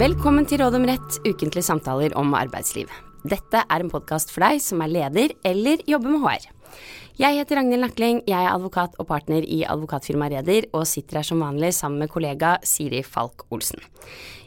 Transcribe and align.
Velkommen 0.00 0.46
til 0.48 0.62
Råd 0.62 0.78
om 0.78 0.86
rett, 0.88 1.16
ukentlige 1.28 1.66
samtaler 1.66 2.14
om 2.16 2.30
arbeidsliv. 2.32 2.88
Dette 3.28 3.60
er 3.60 3.82
en 3.82 3.90
podkast 3.92 4.30
for 4.32 4.40
deg 4.46 4.62
som 4.64 4.80
er 4.80 4.88
leder 4.88 5.34
eller 5.44 5.82
jobber 5.84 6.14
med 6.14 6.22
HR. 6.24 6.46
Jeg 7.20 7.36
heter 7.36 7.58
Ragnhild 7.58 7.84
Nakling, 7.84 8.22
jeg 8.24 8.38
er 8.38 8.54
advokat 8.54 8.96
og 8.96 9.10
partner 9.10 9.44
i 9.44 9.58
advokatfirmaet 9.68 10.38
Reder, 10.38 10.70
og 10.72 10.88
sitter 10.88 11.20
her 11.20 11.28
som 11.28 11.44
vanlig 11.44 11.74
sammen 11.76 12.00
med 12.00 12.08
kollega 12.14 12.54
Siri 12.64 13.02
Falk 13.04 13.44
Olsen. 13.52 13.84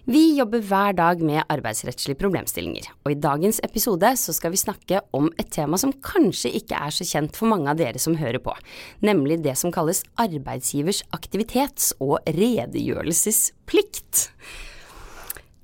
Vi 0.09 0.23
jobber 0.39 0.65
hver 0.65 0.97
dag 0.97 1.21
med 1.21 1.45
arbeidsrettslige 1.45 2.17
problemstillinger, 2.17 2.89
og 3.05 3.13
i 3.13 3.21
dagens 3.21 3.61
episode 3.61 4.09
så 4.17 4.33
skal 4.33 4.57
vi 4.57 4.63
snakke 4.63 5.05
om 5.13 5.29
et 5.37 5.53
tema 5.53 5.77
som 5.77 5.93
kanskje 5.93 6.49
ikke 6.63 6.81
er 6.81 6.97
så 6.97 7.05
kjent 7.05 7.37
for 7.37 7.45
mange 7.53 7.69
av 7.69 7.77
dere 7.77 8.01
som 8.01 8.17
hører 8.17 8.41
på, 8.41 8.57
nemlig 9.05 9.43
det 9.45 9.53
som 9.61 9.69
kalles 9.75 10.01
arbeidsgivers 10.17 11.05
aktivitets- 11.13 11.93
og 12.01 12.25
redegjørelsesplikt. 12.25 14.31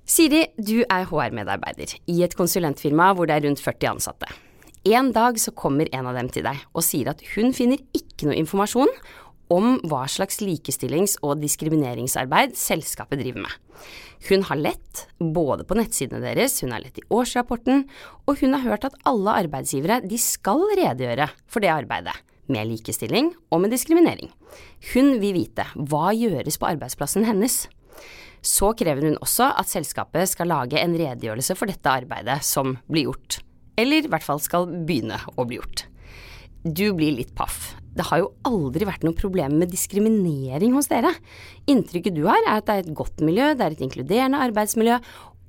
Siri, 0.09 0.47
du 0.57 0.79
er 0.89 1.03
HR-medarbeider 1.05 1.91
i 2.09 2.23
et 2.25 2.33
konsulentfirma 2.37 3.11
hvor 3.13 3.29
det 3.29 3.35
er 3.35 3.43
rundt 3.45 3.61
40 3.61 3.91
ansatte. 3.91 4.29
En 4.89 5.11
dag 5.13 5.37
så 5.37 5.53
kommer 5.53 5.91
en 5.93 6.07
av 6.09 6.17
dem 6.17 6.31
til 6.33 6.47
deg 6.47 6.63
og 6.73 6.81
sier 6.81 7.11
at 7.11 7.21
hun 7.35 7.53
finner 7.53 7.77
ikke 7.93 8.25
noe 8.25 8.39
informasjon 8.39 8.89
om 9.53 9.77
hva 9.89 10.07
slags 10.09 10.41
likestillings- 10.41 11.19
og 11.21 11.37
diskrimineringsarbeid 11.43 12.57
selskapet 12.57 13.21
driver 13.21 13.45
med. 13.45 13.53
Hun 14.31 14.47
har 14.49 14.57
lett 14.57 15.05
både 15.21 15.65
på 15.69 15.77
nettsidene 15.77 16.25
deres, 16.25 16.57
hun 16.65 16.73
har 16.73 16.81
lett 16.81 16.97
i 16.97 17.05
årsrapporten, 17.13 17.85
og 18.25 18.41
hun 18.41 18.57
har 18.57 18.65
hørt 18.65 18.89
at 18.89 18.97
alle 19.09 19.37
arbeidsgivere 19.45 20.01
de 20.09 20.17
skal 20.21 20.65
redegjøre 20.73 21.29
for 21.45 21.61
det 21.61 21.73
arbeidet, 21.73 22.17
med 22.49 22.65
likestilling 22.65 23.35
og 23.53 23.61
med 23.61 23.77
diskriminering. 23.77 24.33
Hun 24.95 25.19
vil 25.21 25.37
vite 25.37 25.69
hva 25.77 26.09
gjøres 26.17 26.57
på 26.57 26.73
arbeidsplassen 26.73 27.29
hennes. 27.29 27.67
Så 28.45 28.71
krever 28.79 29.09
hun 29.09 29.19
også 29.19 29.49
at 29.59 29.69
selskapet 29.71 30.31
skal 30.31 30.51
lage 30.51 30.79
en 30.79 30.95
redegjørelse 30.95 31.57
for 31.59 31.71
dette 31.71 31.91
arbeidet 31.91 32.39
som 32.47 32.77
blir 32.87 33.09
gjort, 33.09 33.41
eller 33.79 34.05
i 34.05 34.11
hvert 34.11 34.25
fall 34.25 34.41
skal 34.43 34.69
begynne 34.87 35.19
å 35.35 35.47
bli 35.47 35.59
gjort. 35.59 35.85
Du 36.63 36.89
blir 36.95 37.15
litt 37.15 37.31
paff. 37.35 37.73
Det 37.95 38.05
har 38.07 38.21
jo 38.21 38.31
aldri 38.47 38.85
vært 38.87 39.03
noe 39.03 39.17
problem 39.17 39.57
med 39.59 39.71
diskriminering 39.71 40.75
hos 40.75 40.87
dere. 40.91 41.11
Inntrykket 41.71 42.15
du 42.15 42.25
har 42.27 42.39
er 42.45 42.59
at 42.59 42.67
det 42.67 42.75
er 42.75 42.85
et 42.85 42.95
godt 42.95 43.23
miljø, 43.25 43.53
det 43.55 43.65
er 43.65 43.75
et 43.75 43.83
inkluderende 43.83 44.39
arbeidsmiljø, 44.49 44.99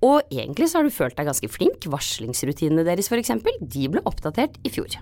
og 0.06 0.32
egentlig 0.32 0.70
så 0.70 0.80
har 0.80 0.88
du 0.88 0.94
følt 0.94 1.18
deg 1.18 1.28
ganske 1.28 1.50
flink. 1.52 1.84
Varslingsrutinene 1.92 2.86
deres 2.86 3.10
eksempel, 3.12 3.58
de 3.60 3.88
ble 3.92 4.02
oppdatert 4.08 4.56
i 4.64 4.72
fjor. 4.72 4.96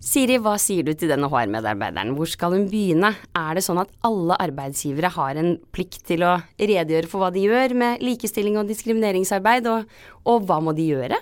Siri, 0.00 0.38
hva 0.40 0.54
sier 0.56 0.86
du 0.86 0.94
til 0.96 1.10
denne 1.12 1.28
HR-medarbeideren, 1.28 2.14
hvor 2.16 2.28
skal 2.32 2.54
hun 2.56 2.62
begynne? 2.72 3.10
Er 3.36 3.56
det 3.58 3.62
sånn 3.66 3.82
at 3.82 3.90
alle 4.08 4.38
arbeidsgivere 4.40 5.10
har 5.12 5.36
en 5.36 5.58
plikt 5.76 6.06
til 6.08 6.24
å 6.24 6.38
redegjøre 6.56 7.08
for 7.10 7.20
hva 7.20 7.28
de 7.34 7.42
gjør 7.44 7.74
med 7.76 8.00
likestilling 8.00 8.56
og 8.56 8.70
diskrimineringsarbeid, 8.70 9.68
og, 9.68 9.90
og 10.24 10.46
hva 10.48 10.56
må 10.64 10.72
de 10.78 10.86
gjøre? 10.88 11.18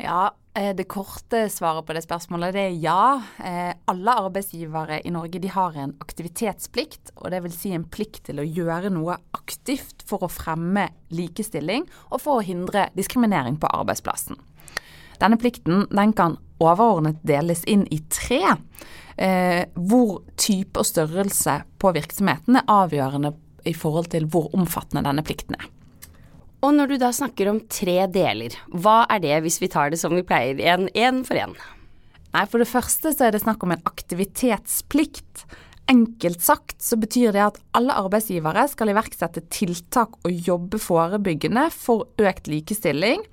Ja, 0.00 0.30
eh, 0.56 0.70
det 0.78 0.86
korte 0.88 1.42
svaret 1.52 1.84
på 1.84 1.92
det 1.92 2.00
spørsmålet 2.06 2.56
det 2.56 2.62
er 2.70 2.78
ja. 2.80 3.02
Eh, 3.44 3.74
alle 3.92 4.14
arbeidsgivere 4.22 5.02
i 5.04 5.12
Norge 5.12 5.42
de 5.42 5.50
har 5.52 5.76
en 5.76 5.92
aktivitetsplikt, 6.00 7.12
og 7.20 7.34
det 7.34 7.42
vil 7.44 7.52
si 7.52 7.74
en 7.76 7.84
plikt 7.84 8.30
til 8.30 8.40
å 8.40 8.46
gjøre 8.48 8.94
noe 8.96 9.18
aktivt 9.36 10.06
for 10.08 10.24
å 10.24 10.32
fremme 10.32 10.86
likestilling 11.12 11.84
og 12.08 12.24
for 12.24 12.40
å 12.40 12.46
hindre 12.48 12.88
diskriminering 12.96 13.60
på 13.60 13.68
arbeidsplassen. 13.76 14.40
Denne 15.20 15.36
plikten 15.38 15.84
den 15.92 16.16
kan 16.16 16.40
overordnet 16.62 17.20
deles 17.26 17.64
inn 17.68 17.84
i 17.92 18.00
tre, 18.12 18.56
eh, 19.16 19.62
hvor 19.74 20.22
type 20.40 20.80
og 20.80 20.88
størrelse 20.88 21.60
på 21.82 21.92
virksomheten 21.94 22.60
er 22.60 22.70
avgjørende 22.70 23.34
i 23.68 23.74
forhold 23.76 24.10
til 24.14 24.26
hvor 24.30 24.50
omfattende 24.56 25.04
denne 25.06 25.24
plikten 25.26 25.58
er. 25.58 25.68
Og 26.62 26.76
når 26.76 26.92
du 26.92 26.98
da 27.02 27.10
snakker 27.14 27.50
om 27.50 27.58
tre 27.70 28.04
deler, 28.14 28.54
hva 28.70 29.02
er 29.10 29.22
det 29.24 29.40
hvis 29.42 29.58
vi 29.62 29.70
tar 29.70 29.90
det 29.90 29.98
som 29.98 30.14
vi 30.14 30.22
pleier, 30.26 30.58
én 30.62 31.24
for 31.26 31.38
én? 31.38 31.56
Nei, 32.32 32.46
For 32.46 32.62
det 32.62 32.70
første 32.70 33.12
så 33.12 33.26
er 33.26 33.34
det 33.34 33.42
snakk 33.42 33.64
om 33.66 33.74
en 33.74 33.82
aktivitetsplikt. 33.88 35.44
Enkelt 35.90 36.40
sagt 36.40 36.78
så 36.80 36.96
betyr 36.96 37.34
det 37.34 37.42
at 37.44 37.58
alle 37.76 37.96
arbeidsgivere 37.98 38.68
skal 38.70 38.92
iverksette 38.92 39.42
tiltak 39.52 40.14
og 40.22 40.46
jobbe 40.46 40.78
forebyggende 40.80 41.66
for 41.74 42.06
økt 42.22 42.48
likestilling 42.48 43.26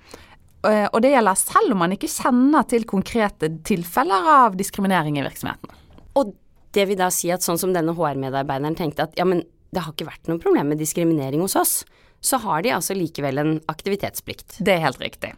og 0.68 0.98
det 1.04 1.14
gjelder 1.14 1.38
selv 1.40 1.72
om 1.72 1.80
man 1.86 1.94
ikke 1.96 2.10
kjenner 2.12 2.66
til 2.68 2.84
konkrete 2.90 3.48
tilfeller 3.64 4.26
av 4.34 4.58
diskriminering 4.60 5.20
i 5.20 5.24
virksomheten. 5.24 5.72
Og 6.20 6.34
det 6.76 6.86
vil 6.90 7.00
da 7.00 7.08
si 7.14 7.32
at 7.34 7.46
sånn 7.46 7.60
som 7.62 7.72
denne 7.74 7.96
HR-medarbeideren 7.96 8.76
tenkte 8.78 9.08
at 9.08 9.16
ja, 9.18 9.26
men 9.28 9.46
det 9.74 9.86
har 9.86 9.94
ikke 9.94 10.10
vært 10.10 10.30
noe 10.30 10.42
problem 10.42 10.72
med 10.74 10.82
diskriminering 10.82 11.44
hos 11.46 11.56
oss, 11.60 11.76
så 12.20 12.40
har 12.44 12.64
de 12.66 12.74
altså 12.76 12.98
likevel 12.98 13.40
en 13.42 13.54
aktivitetsplikt. 13.72 14.60
Det 14.66 14.76
er 14.76 14.84
helt 14.84 15.02
riktig. 15.02 15.34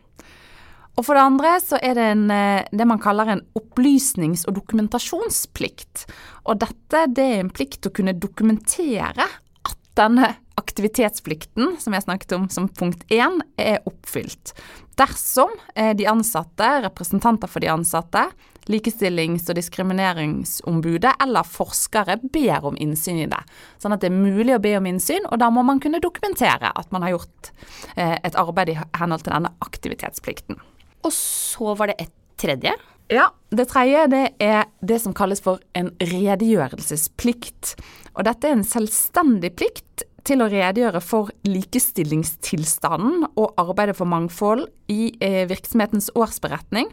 Og 0.99 1.05
for 1.07 1.15
det 1.15 1.23
andre 1.23 1.53
så 1.63 1.79
er 1.79 1.95
det 1.95 2.07
en, 2.13 2.25
eh, 2.31 2.67
det 2.71 2.87
man 2.87 2.99
kaller 2.99 3.29
en 3.31 3.43
opplysnings- 3.55 4.43
og 4.47 4.55
dokumentasjonsplikt. 4.57 6.05
Og 6.45 6.59
dette 6.59 7.05
det 7.13 7.27
er 7.27 7.39
en 7.39 7.53
plikt 7.53 7.81
til 7.81 7.91
å 7.91 7.95
kunne 7.95 8.17
dokumentere 8.17 9.23
at 9.23 9.77
denne 9.95 10.35
aktivitetsplikten, 10.71 11.75
som 11.79 11.93
jeg 11.93 12.05
snakket 12.05 12.37
om 12.37 12.47
som 12.49 12.69
punkt 12.71 13.03
én, 13.11 13.41
er 13.59 13.81
oppfylt. 13.89 14.53
Dersom 14.99 15.51
eh, 15.75 15.91
de 15.97 16.07
ansatte, 16.07 16.67
representanter 16.85 17.51
for 17.51 17.63
de 17.63 17.71
ansatte, 17.73 18.23
likestillings- 18.71 19.49
og 19.49 19.57
diskrimineringsombudet 19.57 21.15
eller 21.23 21.47
forskere 21.47 22.19
ber 22.31 22.67
om 22.69 22.77
innsyn 22.79 23.23
i 23.23 23.29
det. 23.29 23.41
Sånn 23.81 23.95
at 23.95 24.03
det 24.03 24.11
er 24.11 24.19
mulig 24.19 24.55
å 24.55 24.61
be 24.63 24.75
om 24.77 24.87
innsyn, 24.87 25.25
og 25.27 25.41
da 25.41 25.49
må 25.51 25.65
man 25.67 25.81
kunne 25.83 26.01
dokumentere 26.03 26.71
at 26.71 26.93
man 26.93 27.03
har 27.05 27.17
gjort 27.17 27.51
eh, 27.97 28.15
et 28.21 28.37
arbeid 28.39 28.71
i 28.71 28.79
henhold 28.79 29.25
til 29.25 29.35
denne 29.35 29.51
aktivitetsplikten. 29.65 30.61
Og 31.01 31.13
så 31.15 31.75
var 31.75 31.91
det 31.91 31.99
et 32.05 32.15
tredje. 32.41 32.73
Ja, 33.11 33.27
Det 33.51 33.67
tredje 33.67 34.05
det 34.07 34.27
er 34.39 34.69
det 34.79 35.01
som 35.03 35.13
kalles 35.13 35.41
for 35.43 35.59
en 35.75 35.89
redegjørelsesplikt. 35.99 37.73
Og 38.15 38.23
Dette 38.23 38.47
er 38.47 38.55
en 38.55 38.63
selvstendig 38.67 39.51
plikt 39.59 40.05
til 40.27 40.43
å 40.43 40.49
redegjøre 40.51 41.01
for 41.03 41.31
likestillingstilstanden 41.47 43.27
og 43.31 43.57
arbeidet 43.61 43.97
for 43.97 44.09
mangfold 44.09 44.67
i 44.91 45.11
eh, 45.23 45.43
virksomhetens 45.49 46.11
årsberetning 46.17 46.91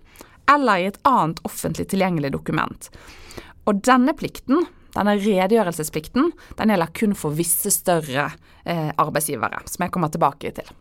eller 0.48 0.80
i 0.80 0.88
et 0.88 1.00
annet 1.08 1.40
offentlig 1.48 1.88
tilgjengelig 1.92 2.32
dokument. 2.34 2.90
Og 3.68 3.82
denne 3.84 4.14
plikten, 4.16 4.64
denne 4.94 5.18
redegjørelsesplikten, 5.20 6.32
den 6.56 6.72
gjelder 6.72 6.94
kun 6.96 7.16
for 7.18 7.36
visse 7.36 7.72
større 7.74 8.30
eh, 8.64 8.90
arbeidsgivere, 8.96 9.60
som 9.68 9.84
jeg 9.84 9.94
kommer 9.94 10.12
tilbake 10.12 10.54
til. 10.56 10.76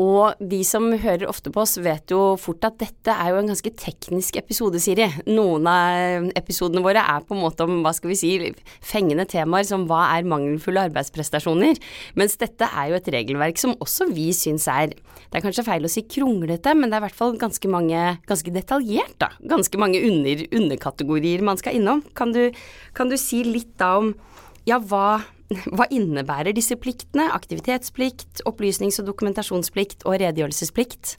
Og 0.00 0.38
de 0.40 0.60
som 0.64 0.86
hører 1.02 1.28
ofte 1.28 1.50
på 1.52 1.60
oss, 1.60 1.76
vet 1.82 2.12
jo 2.12 2.34
fort 2.40 2.64
at 2.64 2.78
dette 2.80 3.12
er 3.12 3.32
jo 3.32 3.40
en 3.40 3.50
ganske 3.50 3.72
teknisk 3.76 4.38
episode, 4.40 4.80
Siri. 4.80 5.08
Noen 5.28 5.66
av 5.68 6.30
episodene 6.38 6.82
våre 6.84 7.02
er 7.02 7.26
på 7.26 7.36
en 7.36 7.42
måte 7.42 7.66
om, 7.66 7.82
hva 7.84 7.92
skal 7.96 8.12
vi 8.12 8.16
si, 8.16 8.30
fengende 8.86 9.26
temaer 9.28 9.66
som 9.68 9.84
hva 9.90 10.06
er 10.14 10.28
mangelfulle 10.30 10.86
arbeidsprestasjoner. 10.88 11.80
Mens 12.20 12.38
dette 12.40 12.68
er 12.70 12.92
jo 12.92 13.00
et 13.00 13.10
regelverk 13.12 13.60
som 13.60 13.76
også 13.78 14.08
vi 14.14 14.30
syns 14.36 14.68
er 14.70 14.94
Det 14.94 15.38
er 15.38 15.44
kanskje 15.44 15.66
feil 15.66 15.84
å 15.84 15.90
si 15.92 16.02
kronglete, 16.08 16.72
men 16.74 16.88
det 16.88 16.96
er 16.96 17.04
i 17.04 17.06
hvert 17.08 17.20
fall 17.20 17.36
ganske 17.40 17.68
mange 17.70 17.98
Ganske 18.30 18.52
detaljert, 18.54 19.16
da. 19.20 19.28
Ganske 19.50 19.78
mange 19.80 20.00
under, 20.06 20.44
underkategorier 20.54 21.42
man 21.44 21.58
skal 21.60 21.76
innom. 21.76 22.02
Kan 22.16 22.32
du, 22.34 22.48
kan 22.96 23.10
du 23.10 23.16
si 23.20 23.42
litt 23.46 23.74
da 23.80 23.96
om 24.00 24.14
ja, 24.68 24.78
hva 24.78 25.20
hva 25.76 25.88
innebærer 25.90 26.54
disse 26.56 26.76
pliktene? 26.78 27.30
Aktivitetsplikt, 27.34 28.44
opplysnings- 28.48 29.00
og 29.02 29.10
dokumentasjonsplikt 29.10 30.06
og 30.06 30.20
redegjørelsesplikt? 30.22 31.16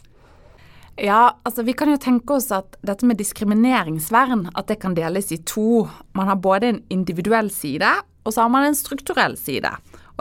Ja, 1.02 1.38
altså 1.48 1.64
vi 1.66 1.74
kan 1.78 1.90
jo 1.90 2.00
tenke 2.02 2.36
oss 2.36 2.50
at 2.54 2.76
dette 2.86 3.08
med 3.08 3.20
diskrimineringsvern, 3.22 4.50
at 4.56 4.68
det 4.70 4.82
kan 4.84 4.96
deles 4.98 5.32
i 5.32 5.40
to. 5.48 5.86
Man 6.18 6.30
har 6.30 6.40
både 6.44 6.70
en 6.70 6.82
individuell 6.94 7.50
side, 7.54 7.90
og 8.22 8.36
så 8.36 8.46
har 8.46 8.52
man 8.54 8.68
en 8.68 8.78
strukturell 8.78 9.38
side. 9.40 9.72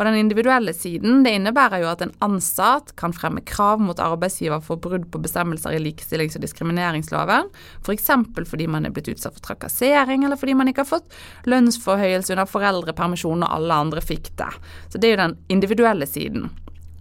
Og 0.01 0.07
den 0.09 0.17
individuelle 0.17 0.73
siden 0.73 1.21
det 1.27 1.35
innebærer 1.37 1.83
jo 1.83 1.91
at 1.91 2.01
en 2.01 2.15
ansatt 2.25 2.95
kan 2.97 3.13
fremme 3.13 3.43
krav 3.45 3.83
mot 3.85 4.01
arbeidsgiver 4.01 4.63
for 4.65 4.81
brudd 4.81 5.05
på 5.13 5.21
bestemmelser 5.21 5.77
i 5.77 5.83
likestillings- 5.85 6.39
og 6.39 6.47
diskrimineringsloven, 6.47 7.51
f.eks. 7.85 8.09
For 8.33 8.49
fordi 8.49 8.71
man 8.73 8.89
er 8.89 8.95
blitt 8.97 9.13
utsatt 9.13 9.37
for 9.37 9.45
trakassering, 9.51 10.25
eller 10.25 10.41
fordi 10.41 10.57
man 10.57 10.73
ikke 10.73 10.87
har 10.87 10.93
fått 10.95 11.21
lønnsforhøyelse 11.53 12.33
under 12.33 12.49
foreldrepermisjon 12.49 13.45
og 13.45 13.55
alle 13.61 13.81
andre 13.85 14.01
fikk 14.01 14.33
det. 14.41 14.49
Så 14.89 14.97
det 14.97 15.11
er 15.11 15.17
jo 15.19 15.23
den 15.27 15.39
individuelle 15.53 16.09
siden. 16.09 16.49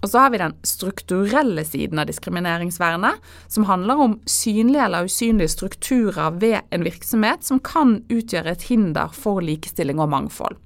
Og 0.04 0.12
så 0.12 0.20
har 0.20 0.36
vi 0.36 0.44
den 0.44 0.60
strukturelle 0.68 1.64
siden 1.68 2.00
av 2.04 2.08
diskrimineringsvernet, 2.12 3.20
som 3.48 3.68
handler 3.68 4.00
om 4.00 4.20
synlige 4.28 4.86
eller 4.86 5.08
usynlige 5.08 5.56
strukturer 5.56 6.40
ved 6.40 6.62
en 6.76 6.88
virksomhet 6.88 7.48
som 7.48 7.64
kan 7.64 8.02
utgjøre 8.12 8.56
et 8.56 8.72
hinder 8.72 9.16
for 9.16 9.44
likestilling 9.44 10.00
og 10.04 10.12
mangfold. 10.12 10.60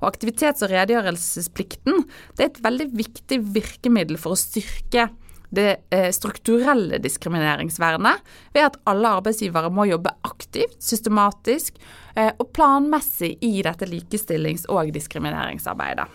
Og 0.00 0.10
aktivitets- 0.10 0.64
og 0.64 0.72
redegjørelsesplikten 0.72 2.04
det 2.38 2.44
er 2.44 2.52
et 2.52 2.62
veldig 2.64 2.90
viktig 2.98 3.40
virkemiddel 3.56 4.20
for 4.20 4.34
å 4.34 4.40
styrke 4.40 5.08
det 5.54 5.68
eh, 5.94 6.10
strukturelle 6.12 6.98
diskrimineringsvernet 7.00 8.24
ved 8.52 8.66
at 8.66 8.76
alle 8.90 9.14
arbeidsgivere 9.18 9.70
må 9.72 9.86
jobbe 9.88 10.12
aktivt, 10.28 10.76
systematisk 10.84 11.78
eh, 12.14 12.34
og 12.36 12.50
planmessig 12.52 13.34
i 13.44 13.54
dette 13.64 13.88
likestillings- 13.88 14.68
og 14.68 14.92
diskrimineringsarbeidet. 14.92 16.08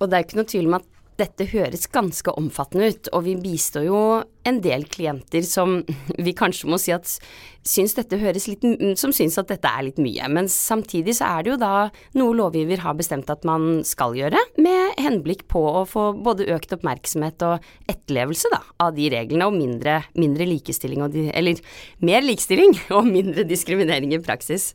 Og 0.00 0.08
det 0.08 0.16
er 0.16 0.26
ikke 0.26 0.40
noe 0.40 0.48
tvil 0.48 0.68
om 0.68 0.78
at 0.80 0.89
dette 1.20 1.46
høres 1.52 1.88
ganske 1.92 2.32
omfattende 2.40 2.90
ut, 2.90 3.08
og 3.14 3.24
vi 3.26 3.36
bistår 3.40 3.86
jo 3.86 4.00
en 4.48 4.58
del 4.64 4.86
klienter 4.88 5.44
som 5.44 5.80
vi 6.24 6.32
kanskje 6.36 6.68
må 6.70 6.78
si 6.80 6.92
at 6.94 7.08
syns 7.66 7.92
dette 7.92 8.16
høres 8.16 8.46
litt 8.48 8.62
Som 8.96 9.12
syns 9.12 9.36
at 9.40 9.50
dette 9.50 9.68
er 9.68 9.84
litt 9.84 9.98
mye. 10.00 10.24
Men 10.32 10.48
samtidig 10.48 11.12
så 11.18 11.28
er 11.28 11.44
det 11.44 11.52
jo 11.52 11.58
da 11.60 11.72
noe 12.16 12.36
lovgiver 12.38 12.80
har 12.80 12.96
bestemt 12.96 13.28
at 13.32 13.44
man 13.48 13.82
skal 13.86 14.16
gjøre, 14.16 14.40
med 14.60 15.00
henblikk 15.00 15.44
på 15.50 15.60
å 15.60 15.84
få 15.88 16.10
både 16.24 16.48
økt 16.54 16.72
oppmerksomhet 16.76 17.44
og 17.46 17.68
etterlevelse 17.90 18.52
da, 18.52 18.62
av 18.86 18.94
de 18.96 19.10
reglene, 19.12 19.48
og 19.48 19.56
mindre, 19.56 20.00
mindre 20.16 20.48
likestilling 20.48 21.04
og 21.04 21.16
Eller 21.20 21.60
mer 22.04 22.24
likestilling 22.24 22.76
og 22.96 23.08
mindre 23.08 23.44
diskriminering 23.48 24.16
i 24.16 24.22
praksis. 24.24 24.72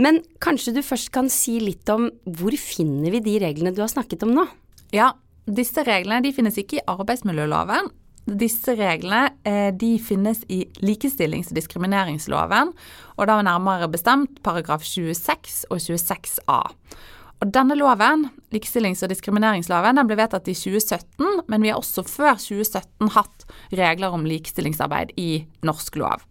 Men 0.00 0.22
kanskje 0.42 0.76
du 0.76 0.82
først 0.84 1.12
kan 1.12 1.28
si 1.32 1.58
litt 1.62 1.88
om 1.92 2.08
hvor 2.38 2.56
finner 2.60 3.12
vi 3.12 3.24
de 3.24 3.38
reglene 3.44 3.74
du 3.76 3.82
har 3.84 3.92
snakket 3.92 4.24
om 4.26 4.34
nå? 4.36 4.48
Ja, 4.94 5.12
disse 5.46 5.84
reglene 5.86 6.24
de 6.24 6.34
finnes 6.34 6.58
ikke 6.58 6.80
i 6.80 6.86
arbeidsmiljøloven. 6.90 7.90
Disse 8.26 8.74
reglene 8.74 9.36
eh, 9.46 9.70
de 9.70 9.92
finnes 10.02 10.40
i 10.50 10.64
likestillings- 10.82 11.52
og 11.52 11.60
diskrimineringsloven, 11.60 12.72
og 13.14 13.28
da 13.30 13.36
nærmere 13.46 13.86
bestemt 13.90 14.40
paragraf 14.42 14.82
26 14.82 15.68
og 15.70 15.78
26a. 15.78 16.60
Og 17.36 17.52
denne 17.52 17.76
loven, 17.78 18.24
likestillings- 18.50 19.04
og 19.04 19.12
diskrimineringsloven, 19.12 20.00
den 20.00 20.08
ble 20.08 20.18
vedtatt 20.18 20.48
i 20.50 20.56
2017, 20.56 21.44
men 21.46 21.62
vi 21.62 21.70
har 21.70 21.78
også 21.78 22.02
før 22.08 22.34
2017 22.40 23.12
hatt 23.14 23.46
regler 23.76 24.16
om 24.16 24.26
likestillingsarbeid 24.26 25.14
i 25.20 25.44
norsk 25.68 26.00
lov. 26.00 26.24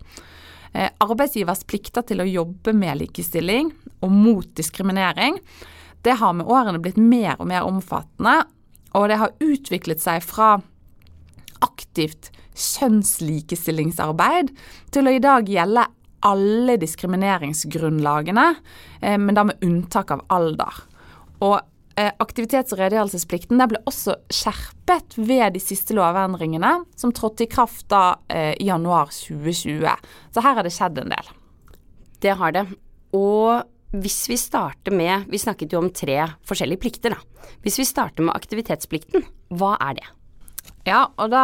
Eh, 0.73 0.89
arbeidsgivers 0.99 1.63
plikter 1.63 2.03
til 2.03 2.19
å 2.19 2.27
jobbe 2.27 2.73
med 2.75 2.99
likestilling 3.05 3.71
og 4.03 4.11
mot 4.11 4.49
diskriminering, 4.57 5.39
det 6.05 6.19
har 6.19 6.35
med 6.37 6.45
årene 6.51 6.81
blitt 6.83 6.99
mer 7.01 7.39
og 7.39 7.47
mer 7.49 7.65
omfattende, 7.65 8.43
og 8.95 9.09
det 9.11 9.19
har 9.19 9.35
utviklet 9.43 10.01
seg 10.01 10.23
fra 10.23 10.55
aktivt 11.65 12.31
kjønnslikestillingsarbeid 12.55 14.53
til 14.95 15.07
å 15.07 15.13
i 15.15 15.23
dag 15.23 15.49
gjelde 15.51 15.85
alle 16.25 16.77
diskrimineringsgrunnlagene, 16.81 18.55
eh, 19.01 19.17
men 19.21 19.35
da 19.37 19.43
med 19.45 19.63
unntak 19.65 20.11
av 20.15 20.23
alder. 20.33 20.73
Og 21.45 21.59
eh, 21.99 22.11
aktivitets- 22.23 22.73
og 22.73 22.79
redegjørelsesplikten 22.81 23.61
ble 23.69 23.81
også 23.85 24.15
skjerpet 24.33 25.17
ved 25.19 25.53
de 25.53 25.61
siste 25.61 25.93
lovendringene, 25.97 26.73
som 26.97 27.13
trådte 27.13 27.45
i 27.45 27.51
kraft 27.51 27.87
da 27.93 28.17
eh, 28.31 28.55
i 28.57 28.71
januar 28.71 29.13
2020. 29.13 29.85
Så 30.33 30.45
her 30.45 30.57
har 30.57 30.65
det 30.65 30.73
skjedd 30.73 31.03
en 31.03 31.13
del. 31.13 31.31
Det 32.23 32.33
har 32.39 32.55
det. 32.55 32.65
Og 33.15 33.61
hvis 34.03 34.25
vi 34.31 34.37
starter 34.39 34.93
med 34.95 35.29
Vi 35.31 35.39
snakket 35.41 35.73
jo 35.73 35.81
om 35.83 35.89
tre 35.93 36.17
forskjellige 36.47 36.81
plikter, 36.81 37.15
da. 37.15 37.49
Hvis 37.63 37.79
vi 37.79 37.87
starter 37.87 38.25
med 38.25 38.35
aktivitetsplikten, 38.35 39.25
hva 39.53 39.75
er 39.81 39.99
det? 39.99 40.07
Ja, 40.85 41.07
og 41.17 41.31
da 41.33 41.41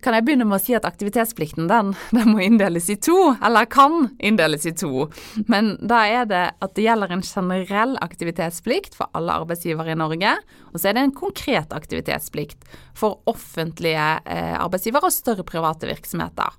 kan 0.00 0.14
jeg 0.16 0.24
begynne 0.24 0.46
med 0.48 0.56
å 0.56 0.62
si 0.64 0.72
at 0.76 0.86
aktivitetsplikten 0.88 1.66
den, 1.68 1.90
den, 2.16 2.30
må 2.32 2.40
inndeles 2.40 2.88
i 2.88 2.96
to, 2.96 3.34
eller 3.44 3.68
kan 3.68 4.14
inndeles 4.16 4.64
i 4.68 4.72
to. 4.76 5.10
Men 5.44 5.74
da 5.84 6.00
er 6.08 6.24
det 6.28 6.44
at 6.64 6.74
det 6.76 6.86
gjelder 6.86 7.12
en 7.12 7.24
generell 7.24 7.98
aktivitetsplikt 8.04 8.96
for 8.96 9.12
alle 9.18 9.36
arbeidsgivere 9.42 9.92
i 9.92 9.98
Norge, 10.00 10.32
og 10.72 10.80
så 10.80 10.88
er 10.88 10.96
det 10.96 11.04
en 11.04 11.16
konkret 11.16 11.76
aktivitetsplikt 11.76 12.64
for 12.96 13.20
offentlige 13.28 14.08
eh, 14.24 14.56
arbeidsgivere 14.56 15.10
og 15.10 15.16
større 15.16 15.44
private 15.48 15.90
virksomheter. 15.92 16.56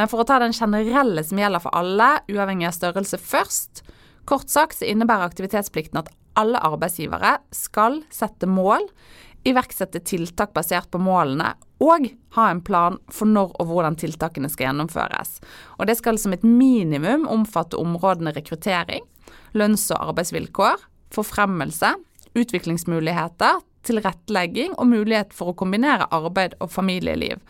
Men 0.00 0.08
for 0.08 0.22
å 0.22 0.28
ta 0.28 0.38
den 0.40 0.56
generelle 0.56 1.24
som 1.26 1.40
gjelder 1.40 1.60
for 1.60 1.76
alle, 1.76 2.22
uavhengig 2.30 2.70
av 2.70 2.76
størrelse 2.78 3.20
først, 3.20 3.84
Kort 4.30 4.50
sagt 4.50 4.78
så 4.78 4.86
innebærer 4.86 5.26
aktivitetsplikten 5.26 5.98
at 6.04 6.12
alle 6.38 6.60
arbeidsgivere 6.62 7.40
skal 7.50 7.96
sette 8.14 8.46
mål, 8.46 8.84
iverksette 9.42 10.02
tiltak 10.06 10.52
basert 10.54 10.86
på 10.92 11.00
målene 11.02 11.48
og 11.82 12.06
ha 12.36 12.44
en 12.52 12.60
plan 12.62 12.98
for 13.10 13.26
når 13.26 13.56
og 13.58 13.70
hvordan 13.70 13.96
tiltakene 13.98 14.50
skal 14.52 14.68
gjennomføres. 14.68 15.40
Og 15.80 15.88
Det 15.90 15.96
skal 15.98 16.20
som 16.20 16.36
et 16.36 16.44
minimum 16.44 17.26
omfatte 17.26 17.80
områdene 17.80 18.34
rekruttering, 18.36 19.02
lønns- 19.58 19.90
og 19.90 20.12
arbeidsvilkår, 20.12 20.78
forfremmelse, 21.10 21.94
utviklingsmuligheter, 22.38 23.64
tilrettelegging 23.82 24.76
og 24.78 24.92
mulighet 24.92 25.34
for 25.34 25.50
å 25.50 25.56
kombinere 25.58 26.06
arbeid 26.14 26.54
og 26.60 26.70
familieliv. 26.70 27.40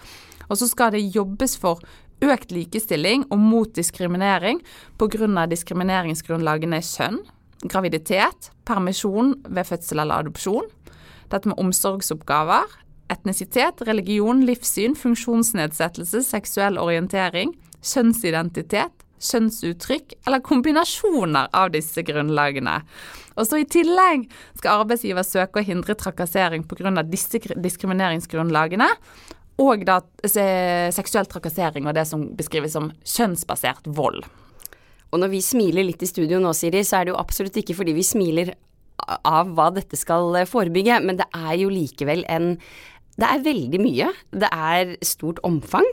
Og 0.49 0.57
så 0.57 0.71
skal 0.71 0.95
det 0.95 1.11
jobbes 1.15 1.59
for 1.61 1.83
økt 2.25 2.53
likestilling 2.53 3.27
og 3.31 3.41
mot 3.41 3.73
diskriminering 3.77 4.61
pga. 5.01 5.47
diskrimineringsgrunnlagene 5.51 6.81
kjønn, 6.85 7.21
graviditet, 7.65 8.51
permisjon 8.65 9.35
ved 9.49 9.69
fødsel 9.69 10.01
eller 10.01 10.25
adopsjon, 10.25 10.69
dette 11.31 11.49
med 11.49 11.59
omsorgsoppgaver, 11.61 12.67
etnisitet, 13.11 13.83
religion, 13.87 14.45
livssyn, 14.47 14.97
funksjonsnedsettelse, 14.99 16.23
seksuell 16.27 16.79
orientering, 16.79 17.55
kjønnsidentitet, 17.83 19.07
kjønnsuttrykk 19.21 20.15
eller 20.27 20.41
kombinasjoner 20.45 21.51
av 21.57 21.73
disse 21.75 22.03
grunnlagene. 22.07 22.79
Og 23.37 23.49
så 23.49 23.61
I 23.61 23.69
tillegg 23.69 24.27
skal 24.59 24.83
arbeidsgiver 24.83 25.27
søke 25.27 25.61
å 25.61 25.67
hindre 25.67 25.97
trakassering 25.99 26.65
pga. 26.69 27.03
disse 27.05 27.41
diskrimineringsgrunnlagene 27.57 28.89
og 29.61 29.85
da 29.85 30.01
seksuell 30.25 31.29
trakassering 31.29 31.89
og 31.89 31.97
det 31.99 32.07
som 32.09 32.31
beskrives 32.39 32.75
som 32.77 32.91
kjønnsbasert 33.05 33.91
vold. 33.97 34.25
Og 35.11 35.21
når 35.21 35.33
vi 35.33 35.43
smiler 35.45 35.87
litt 35.87 36.03
i 36.05 36.09
studio 36.09 36.39
nå, 36.41 36.53
Siri, 36.57 36.85
så 36.87 37.01
er 37.01 37.09
det 37.09 37.15
jo 37.15 37.21
absolutt 37.21 37.59
ikke 37.61 37.77
fordi 37.77 37.97
vi 37.97 38.07
smiler 38.07 38.55
av 39.27 39.51
hva 39.57 39.71
dette 39.75 39.99
skal 39.99 40.37
forebygge, 40.49 41.01
men 41.05 41.19
det 41.19 41.27
er 41.35 41.55
jo 41.61 41.71
likevel 41.73 42.23
en 42.31 42.55
det 43.21 43.29
er 43.29 43.43
veldig 43.45 43.81
mye. 43.83 44.09
Det 44.33 44.49
er 44.49 44.95
stort 45.05 45.41
omfang. 45.47 45.87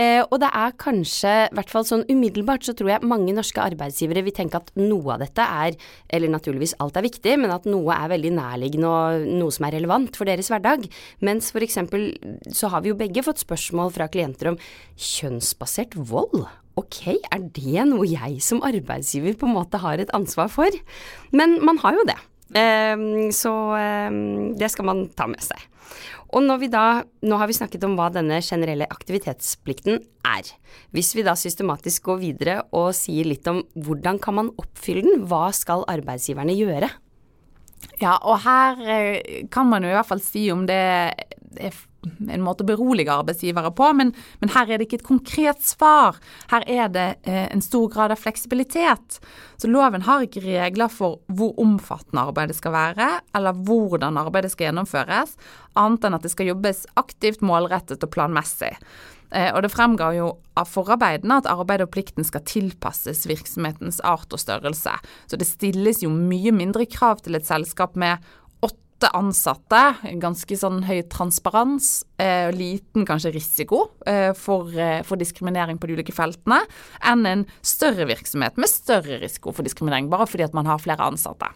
Eh, 0.00 0.22
og 0.24 0.38
det 0.42 0.48
er 0.50 0.74
kanskje, 0.80 1.34
i 1.46 1.56
hvert 1.56 1.70
fall 1.70 1.86
sånn 1.86 2.04
umiddelbart, 2.10 2.64
så 2.66 2.74
tror 2.76 2.94
jeg 2.94 3.08
mange 3.08 3.34
norske 3.36 3.62
arbeidsgivere 3.62 4.24
vil 4.26 4.34
tenke 4.36 4.58
at 4.58 4.72
noe 4.80 5.14
av 5.14 5.22
dette 5.22 5.44
er, 5.44 5.76
eller 6.12 6.32
naturligvis 6.32 6.74
alt 6.82 6.98
er 6.98 7.06
viktig, 7.06 7.36
men 7.42 7.54
at 7.54 7.68
noe 7.70 7.94
er 7.94 8.10
veldig 8.14 8.32
nærliggende 8.38 8.90
og 8.90 9.28
noe 9.42 9.54
som 9.54 9.68
er 9.68 9.76
relevant 9.78 10.18
for 10.18 10.28
deres 10.28 10.50
hverdag. 10.52 10.88
Mens 11.22 11.52
eksempel 11.62 12.10
så 12.50 12.72
har 12.72 12.82
vi 12.82 12.90
jo 12.90 12.98
begge 12.98 13.22
fått 13.24 13.44
spørsmål 13.44 13.92
fra 13.94 14.08
klienter 14.10 14.52
om 14.52 14.58
kjønnsbasert 14.98 15.94
vold. 15.96 16.48
Ok, 16.80 17.04
er 17.12 17.48
det 17.52 17.84
noe 17.90 18.08
jeg 18.08 18.40
som 18.44 18.62
arbeidsgiver 18.64 19.36
på 19.38 19.48
en 19.48 19.56
måte 19.58 19.80
har 19.82 20.00
et 20.00 20.12
ansvar 20.16 20.48
for? 20.52 20.82
Men 21.36 21.58
man 21.64 21.78
har 21.84 21.98
jo 21.98 22.06
det. 22.08 22.18
Um, 22.52 23.30
så 23.32 23.52
um, 23.52 24.56
det 24.58 24.72
skal 24.72 24.88
man 24.88 25.06
ta 25.16 25.28
med 25.30 25.44
seg. 25.44 25.60
Og 26.32 26.44
når 26.46 26.62
vi 26.62 26.68
da, 26.72 27.04
nå 27.28 27.38
har 27.40 27.48
vi 27.50 27.56
snakket 27.56 27.84
om 27.84 27.94
hva 27.98 28.08
denne 28.12 28.38
generelle 28.44 28.88
aktivitetsplikten 28.88 30.00
er. 30.24 30.48
Hvis 30.96 31.12
vi 31.16 31.24
da 31.26 31.34
systematisk 31.36 32.08
går 32.08 32.20
videre 32.22 32.56
og 32.72 32.94
sier 32.96 33.28
litt 33.28 33.48
om 33.50 33.60
hvordan 33.76 34.20
kan 34.22 34.38
man 34.38 34.52
oppfylle 34.56 35.04
den, 35.04 35.26
hva 35.28 35.50
skal 35.56 35.84
arbeidsgiverne 35.92 36.56
gjøre? 36.56 36.88
Ja, 38.00 38.16
og 38.16 38.40
her 38.46 38.80
eh, 38.86 39.46
kan 39.52 39.68
man 39.68 39.84
jo 39.84 39.92
i 39.92 39.96
hvert 39.96 40.08
fall 40.08 40.22
si 40.24 40.46
om 40.54 40.64
det 40.68 40.78
er 40.78 41.80
en 42.02 42.42
måte 42.42 42.64
å 42.64 42.68
berolige 42.68 43.14
arbeidsgivere 43.14 43.72
på, 43.78 43.92
men, 43.98 44.12
men, 44.42 44.52
her 44.54 44.70
er 44.70 44.80
det 44.80 44.88
ikke 44.88 45.00
et 45.00 45.06
konkret 45.06 45.62
svar. 45.64 46.18
Her 46.50 46.66
er 46.66 46.90
det 46.92 47.06
eh, 47.22 47.46
en 47.46 47.62
stor 47.64 47.88
grad 47.92 48.14
av 48.14 48.20
fleksibilitet. 48.22 49.20
Så 49.60 49.70
loven 49.70 50.06
har 50.08 50.26
ikke 50.26 50.44
regler 50.44 50.90
for 50.92 51.20
hvor 51.30 51.54
omfattende 51.62 52.26
arbeidet 52.26 52.58
skal 52.58 52.74
være, 52.74 53.08
eller 53.38 53.64
hvordan 53.68 54.20
arbeidet 54.20 54.52
skal 54.54 54.70
gjennomføres, 54.70 55.36
annet 55.78 56.06
enn 56.06 56.18
at 56.18 56.26
det 56.26 56.34
skal 56.34 56.50
jobbes 56.50 56.84
aktivt, 57.00 57.44
målrettet 57.46 58.02
og 58.02 58.14
planmessig. 58.14 58.74
Eh, 59.32 59.48
og 59.54 59.62
det 59.64 59.72
fremgår 59.72 60.16
jo 60.18 60.28
av 60.60 60.68
forarbeidene 60.68 61.38
at 61.40 61.48
arbeidet 61.48 61.86
og 61.86 61.94
plikten 61.94 62.26
skal 62.26 62.44
tilpasses 62.44 63.24
virksomhetens 63.30 64.02
art 64.04 64.32
og 64.34 64.40
størrelse. 64.42 64.92
Så 65.30 65.38
det 65.40 65.48
stilles 65.48 66.02
jo 66.04 66.12
mye 66.12 66.52
mindre 66.52 66.84
krav 66.90 67.24
til 67.24 67.38
et 67.38 67.48
selskap 67.48 67.96
med 67.96 68.20
åtte 69.02 69.10
ansatte, 69.18 69.80
ganske 70.22 70.56
sånn 70.58 70.84
høy 70.86 71.02
transparens, 71.10 72.04
eh, 72.18 72.52
liten 72.54 73.06
kanskje 73.06 73.32
risiko 73.34 73.90
eh, 74.06 74.32
for, 74.32 74.70
eh, 74.78 75.02
for, 75.02 75.16
diskriminering 75.16 75.78
på 75.78 75.88
de 75.88 75.96
ulike 75.96 76.14
feltene, 76.14 76.62
enn 77.02 77.26
en 77.26 77.46
større 77.62 78.06
virksomhet 78.06 78.56
med 78.56 78.68
større 78.70 79.18
risiko 79.20 79.52
for 79.52 79.62
diskriminering, 79.66 80.08
bare 80.08 80.26
fordi 80.26 80.44
at 80.44 80.54
man 80.54 80.66
har 80.66 80.78
flere 80.78 81.02
ansatte. 81.02 81.50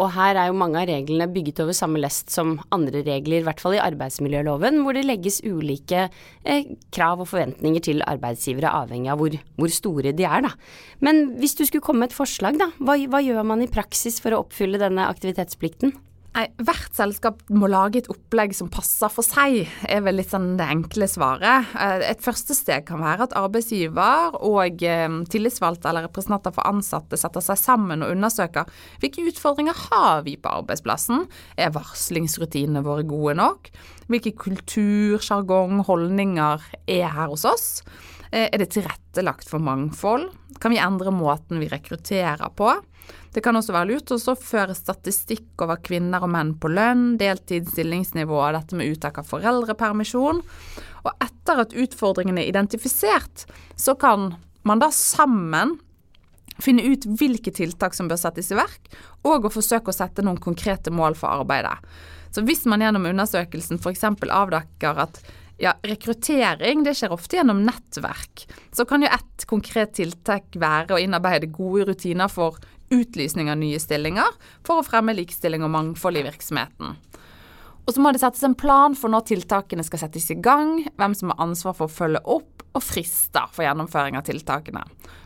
Og 0.00 0.08
her 0.14 0.38
er 0.40 0.46
jo 0.48 0.56
mange 0.56 0.80
av 0.80 0.88
reglene 0.88 1.28
bygget 1.28 1.60
over 1.60 1.76
samme 1.76 2.00
lest 2.00 2.30
som 2.32 2.54
andre 2.72 3.02
regler, 3.04 3.42
i 3.42 3.44
hvert 3.44 3.60
fall 3.60 3.74
i 3.76 3.82
arbeidsmiljøloven, 3.82 4.80
hvor 4.80 4.96
det 4.96 5.04
legges 5.04 5.42
ulike 5.44 6.06
eh, 6.44 6.70
krav 6.90 7.20
og 7.20 7.28
forventninger 7.28 7.84
til 7.84 8.00
arbeidsgivere 8.00 8.72
avhengig 8.72 9.12
av 9.12 9.20
hvor, 9.20 9.36
hvor, 9.58 9.68
store 9.68 10.14
de 10.16 10.24
er, 10.24 10.46
da. 10.48 10.54
Men 11.04 11.36
hvis 11.42 11.58
du 11.58 11.66
skulle 11.66 11.84
komme 11.84 12.06
med 12.06 12.14
et 12.14 12.16
forslag, 12.16 12.56
da, 12.56 12.70
hva, 12.80 12.96
hva 12.96 13.20
gjør 13.20 13.44
man 13.44 13.60
i 13.60 13.68
praksis 13.68 14.16
for 14.24 14.32
å 14.32 14.40
oppfylle 14.46 14.80
denne 14.80 15.04
aktivitetsplikten? 15.12 15.92
Nei, 16.32 16.46
Hvert 16.64 16.94
selskap 16.96 17.42
må 17.52 17.68
lage 17.68 18.00
et 18.00 18.06
opplegg 18.08 18.54
som 18.56 18.70
passer 18.72 19.10
for 19.12 19.26
seg, 19.26 19.66
er 19.84 20.00
vel 20.04 20.16
litt 20.16 20.30
sånn 20.32 20.54
det 20.56 20.64
enkle 20.72 21.04
svaret. 21.10 21.68
Eh, 21.76 22.04
et 22.08 22.24
første 22.24 22.56
steg 22.56 22.86
kan 22.88 23.02
være 23.04 23.26
at 23.26 23.34
arbeidsgiver 23.36 24.38
og 24.40 24.80
eh, 24.80 25.18
tillitsvalgte 25.28 25.90
eller 25.90 26.06
representanter 26.08 26.54
for 26.56 26.64
ansatte 26.70 27.18
setter 27.20 27.44
seg 27.44 27.60
sammen 27.60 28.04
og 28.06 28.14
undersøker 28.14 28.70
hvilke 29.02 29.26
utfordringer 29.28 29.76
har 29.90 30.24
vi 30.24 30.38
på 30.40 30.54
arbeidsplassen. 30.62 31.26
Er 31.60 31.74
varslingsrutinene 31.76 32.80
våre 32.86 33.04
gode 33.04 33.36
nok? 33.36 33.68
Hvilke 34.08 34.32
kultur, 34.32 35.20
sjargong, 35.20 35.84
holdninger 35.84 36.64
er 36.88 37.12
her 37.12 37.28
hos 37.28 37.44
oss? 37.48 37.68
Eh, 38.32 38.48
er 38.48 38.62
det 38.62 38.70
tilrettelagt 38.72 39.50
for 39.50 39.60
mangfold? 39.60 40.30
Kan 40.60 40.72
vi 40.72 40.80
endre 40.80 41.12
måten 41.12 41.60
vi 41.60 41.68
rekrutterer 41.68 42.48
på? 42.56 42.72
Det 43.32 43.42
kan 43.44 43.56
også 43.56 43.74
være 43.74 43.90
lurt 43.90 44.12
å 44.14 44.36
føre 44.38 44.76
statistikk 44.76 45.60
over 45.64 45.80
kvinner 45.84 46.24
og 46.24 46.32
menn 46.32 46.54
på 46.60 46.70
lønn, 46.72 47.18
deltid, 47.20 47.68
stillingsnivå 47.68 48.38
og 48.38 48.56
dette 48.56 48.78
med 48.78 48.94
uttak 48.94 49.20
av 49.20 49.28
foreldrepermisjon. 49.28 50.40
Og 51.02 51.12
etter 51.24 51.60
at 51.64 51.76
utfordringene 51.76 52.44
er 52.44 52.52
identifisert, 52.52 53.44
så 53.76 53.96
kan 54.00 54.32
man 54.64 54.80
da 54.80 54.88
sammen 54.94 55.76
finne 56.62 56.84
ut 56.86 57.04
hvilke 57.18 57.52
tiltak 57.52 57.96
som 57.96 58.08
bør 58.08 58.20
settes 58.20 58.52
i 58.52 58.56
verk, 58.56 58.92
og 59.28 59.48
å 59.48 59.52
forsøke 59.52 59.90
å 59.90 59.96
sette 59.96 60.24
noen 60.24 60.40
konkrete 60.40 60.92
mål 60.94 61.16
for 61.18 61.42
arbeidet. 61.42 61.74
Så 62.32 62.44
hvis 62.46 62.64
man 62.70 62.80
gjennom 62.80 63.08
undersøkelsen 63.10 63.80
f.eks. 63.80 64.04
avdekker 64.08 65.00
at 65.04 65.20
ja, 65.62 65.76
rekruttering 65.86 66.82
det 66.82 66.96
skjer 66.98 67.14
ofte 67.14 67.38
gjennom 67.38 67.62
nettverk. 67.66 68.46
Så 68.74 68.86
kan 68.88 69.04
jo 69.04 69.10
ett 69.12 69.46
konkret 69.50 69.94
tiltak 69.98 70.58
være 70.58 70.96
å 70.96 71.02
innarbeide 71.02 71.52
gode 71.54 71.86
rutiner 71.92 72.30
for 72.32 72.58
utlysning 72.92 73.48
av 73.50 73.60
nye 73.60 73.78
stillinger 73.80 74.34
for 74.66 74.80
å 74.80 74.86
fremme 74.86 75.14
likestilling 75.16 75.64
og 75.64 75.72
mangfold 75.72 76.18
i 76.18 76.26
virksomheten. 76.26 76.96
Og 77.82 77.94
så 77.94 78.02
må 78.02 78.12
det 78.14 78.22
settes 78.22 78.44
en 78.46 78.58
plan 78.58 78.94
for 78.98 79.10
når 79.10 79.26
tiltakene 79.32 79.84
skal 79.86 80.04
settes 80.04 80.28
i 80.30 80.38
gang, 80.38 80.84
hvem 80.98 81.14
som 81.18 81.32
har 81.32 81.46
ansvar 81.46 81.74
for 81.78 81.88
å 81.88 81.94
følge 81.94 82.22
opp, 82.30 82.50
og 82.72 82.80
frister 82.80 83.50
for 83.52 83.66
gjennomføring 83.66 84.16
av 84.16 84.24
tiltakene. 84.24 84.80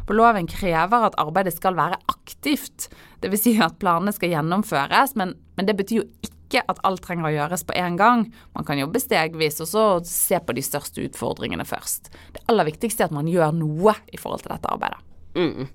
For 0.07 0.19
loven 0.19 0.49
krever 0.51 1.05
at 1.07 1.19
arbeidet 1.23 1.55
skal 1.55 1.77
være 1.79 2.01
aktivt, 2.11 2.89
dvs. 3.23 3.45
Si 3.45 3.53
at 3.63 3.77
planene 3.79 4.15
skal 4.15 4.33
gjennomføres, 4.35 5.15
men, 5.15 5.37
men 5.55 5.69
det 5.69 5.77
betyr 5.79 6.01
jo 6.01 6.09
ikke 6.27 6.36
at 6.55 6.79
alt 6.87 7.03
trenger 7.05 7.29
å 7.29 7.35
gjøres 7.35 7.65
på 7.67 7.75
en 7.77 7.99
gang. 7.99 8.23
Man 8.55 8.67
kan 8.69 8.79
jobbe 8.79 9.03
stegvis, 9.03 9.59
og 9.65 9.71
så 9.71 9.85
se 10.07 10.39
på 10.39 10.55
de 10.57 10.65
største 10.65 11.03
utfordringene 11.09 11.67
først. 11.67 12.13
Det 12.37 12.45
aller 12.51 12.69
viktigste 12.71 13.05
er 13.05 13.11
at 13.11 13.17
man 13.17 13.31
gjør 13.31 13.55
noe 13.57 13.97
i 14.13 14.21
forhold 14.21 14.45
til 14.45 14.55
dette 14.55 14.71
arbeidet. 14.71 15.03
Mm. 15.37 15.67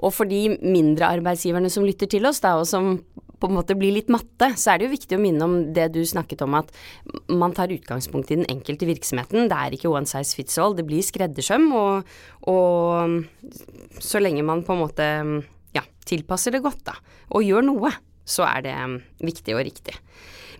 Og 0.00 0.12
for 0.16 0.28
de 0.28 0.56
mindre 0.64 1.08
arbeidsgiverne 1.18 1.70
som 1.72 1.86
lytter 1.86 2.10
til 2.10 2.26
oss, 2.28 2.40
da, 2.42 2.56
og 2.58 2.66
som 2.68 2.96
på 3.40 3.48
en 3.48 3.56
måte 3.56 3.76
blir 3.78 3.94
litt 3.96 4.10
matte, 4.12 4.50
så 4.60 4.72
er 4.72 4.80
det 4.80 4.88
jo 4.88 4.94
viktig 4.96 5.16
å 5.16 5.22
minne 5.22 5.46
om 5.46 5.54
det 5.76 5.86
du 5.94 6.02
snakket 6.04 6.42
om, 6.44 6.58
at 6.58 6.68
man 7.32 7.54
tar 7.56 7.72
utgangspunkt 7.72 8.32
i 8.32 8.36
den 8.42 8.48
enkelte 8.52 8.88
virksomheten. 8.88 9.48
Det 9.48 9.56
er 9.56 9.76
ikke 9.76 9.92
one 9.92 10.08
size 10.08 10.36
fits 10.36 10.58
all, 10.60 10.76
det 10.76 10.84
blir 10.88 11.04
skreddersøm, 11.04 11.70
og, 11.72 12.12
og 12.52 14.02
så 14.02 14.20
lenge 14.20 14.44
man 14.44 14.64
på 14.66 14.76
en 14.76 14.82
måte 14.82 15.08
ja, 15.76 15.86
tilpasser 16.08 16.56
det 16.56 16.64
godt, 16.66 16.84
da, 16.90 16.98
og 17.32 17.46
gjør 17.46 17.64
noe, 17.70 17.94
så 18.30 18.46
er 18.48 18.64
det 18.66 18.76
viktig 19.24 19.56
og 19.56 19.64
riktig. 19.66 19.96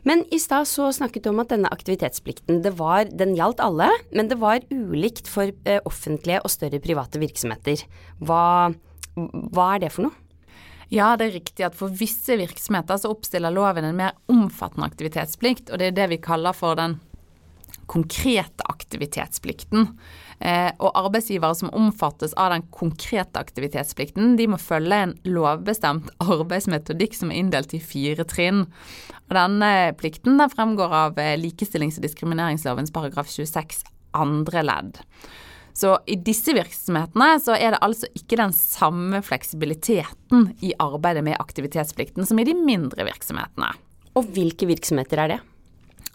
Men 0.08 0.24
i 0.32 0.38
stad 0.40 0.68
så 0.68 0.88
snakket 0.96 1.26
du 1.26 1.32
om 1.32 1.42
at 1.42 1.50
denne 1.52 1.70
aktivitetsplikten, 1.72 2.62
det 2.64 2.72
var, 2.78 3.10
den 3.12 3.34
gjaldt 3.36 3.60
alle, 3.60 3.90
men 4.16 4.30
det 4.30 4.38
var 4.40 4.64
ulikt 4.72 5.28
for 5.28 5.52
eh, 5.68 5.82
offentlige 5.88 6.40
og 6.40 6.52
større 6.52 6.80
private 6.80 7.20
virksomheter. 7.20 7.84
Hva, 8.24 8.72
hva 9.16 9.68
er 9.74 9.84
det 9.84 9.92
for 9.92 10.08
noe? 10.08 10.16
Ja, 10.90 11.12
det 11.14 11.28
er 11.28 11.36
riktig 11.36 11.62
at 11.68 11.76
for 11.78 11.92
visse 11.94 12.34
virksomheter 12.40 12.98
så 12.98 13.12
oppstiller 13.12 13.54
loven 13.54 13.86
en 13.86 14.00
mer 14.00 14.16
omfattende 14.32 14.88
aktivitetsplikt, 14.88 15.68
og 15.70 15.78
det 15.78 15.90
er 15.90 15.98
det 16.00 16.08
vi 16.16 16.22
kaller 16.24 16.56
for 16.56 16.80
den 16.80 16.96
konkrete 17.90 18.66
aktivitetsplikten. 18.70 19.92
Eh, 20.40 20.70
og 20.80 20.94
arbeidsgivere 20.96 21.52
som 21.58 21.72
omfattes 21.76 22.32
av 22.40 22.54
den 22.54 22.62
konkrete 22.72 23.42
aktivitetsplikten, 23.42 24.38
de 24.38 24.46
må 24.48 24.56
følge 24.60 25.02
en 25.04 25.12
lovbestemt 25.28 26.08
arbeidsmetodikk 26.24 27.18
som 27.18 27.32
er 27.32 27.42
inndelt 27.42 27.74
i 27.76 27.82
fire 27.84 28.24
trinn. 28.24 28.64
Og 29.28 29.36
denne 29.36 29.92
plikten 30.00 30.40
den 30.40 30.52
fremgår 30.52 30.96
av 31.02 31.20
eh, 31.20 31.36
likestillings- 31.40 32.00
og 32.00 32.08
diskrimineringslovens 32.08 32.94
paragraf 32.94 33.28
26 33.28 33.84
andre 34.16 34.64
ledd. 34.64 35.04
Så 35.76 35.92
i 36.10 36.16
disse 36.18 36.54
virksomhetene 36.56 37.28
så 37.40 37.54
er 37.54 37.74
det 37.74 37.84
altså 37.84 38.08
ikke 38.16 38.40
den 38.40 38.56
samme 38.56 39.20
fleksibiliteten 39.24 40.50
i 40.64 40.72
arbeidet 40.82 41.22
med 41.28 41.38
aktivitetsplikten 41.40 42.26
som 42.26 42.40
i 42.40 42.48
de 42.48 42.56
mindre 42.56 43.06
virksomhetene. 43.06 43.70
Og 44.18 44.32
hvilke 44.34 44.66
virksomheter 44.72 45.22
er 45.22 45.34
det? 45.36 45.40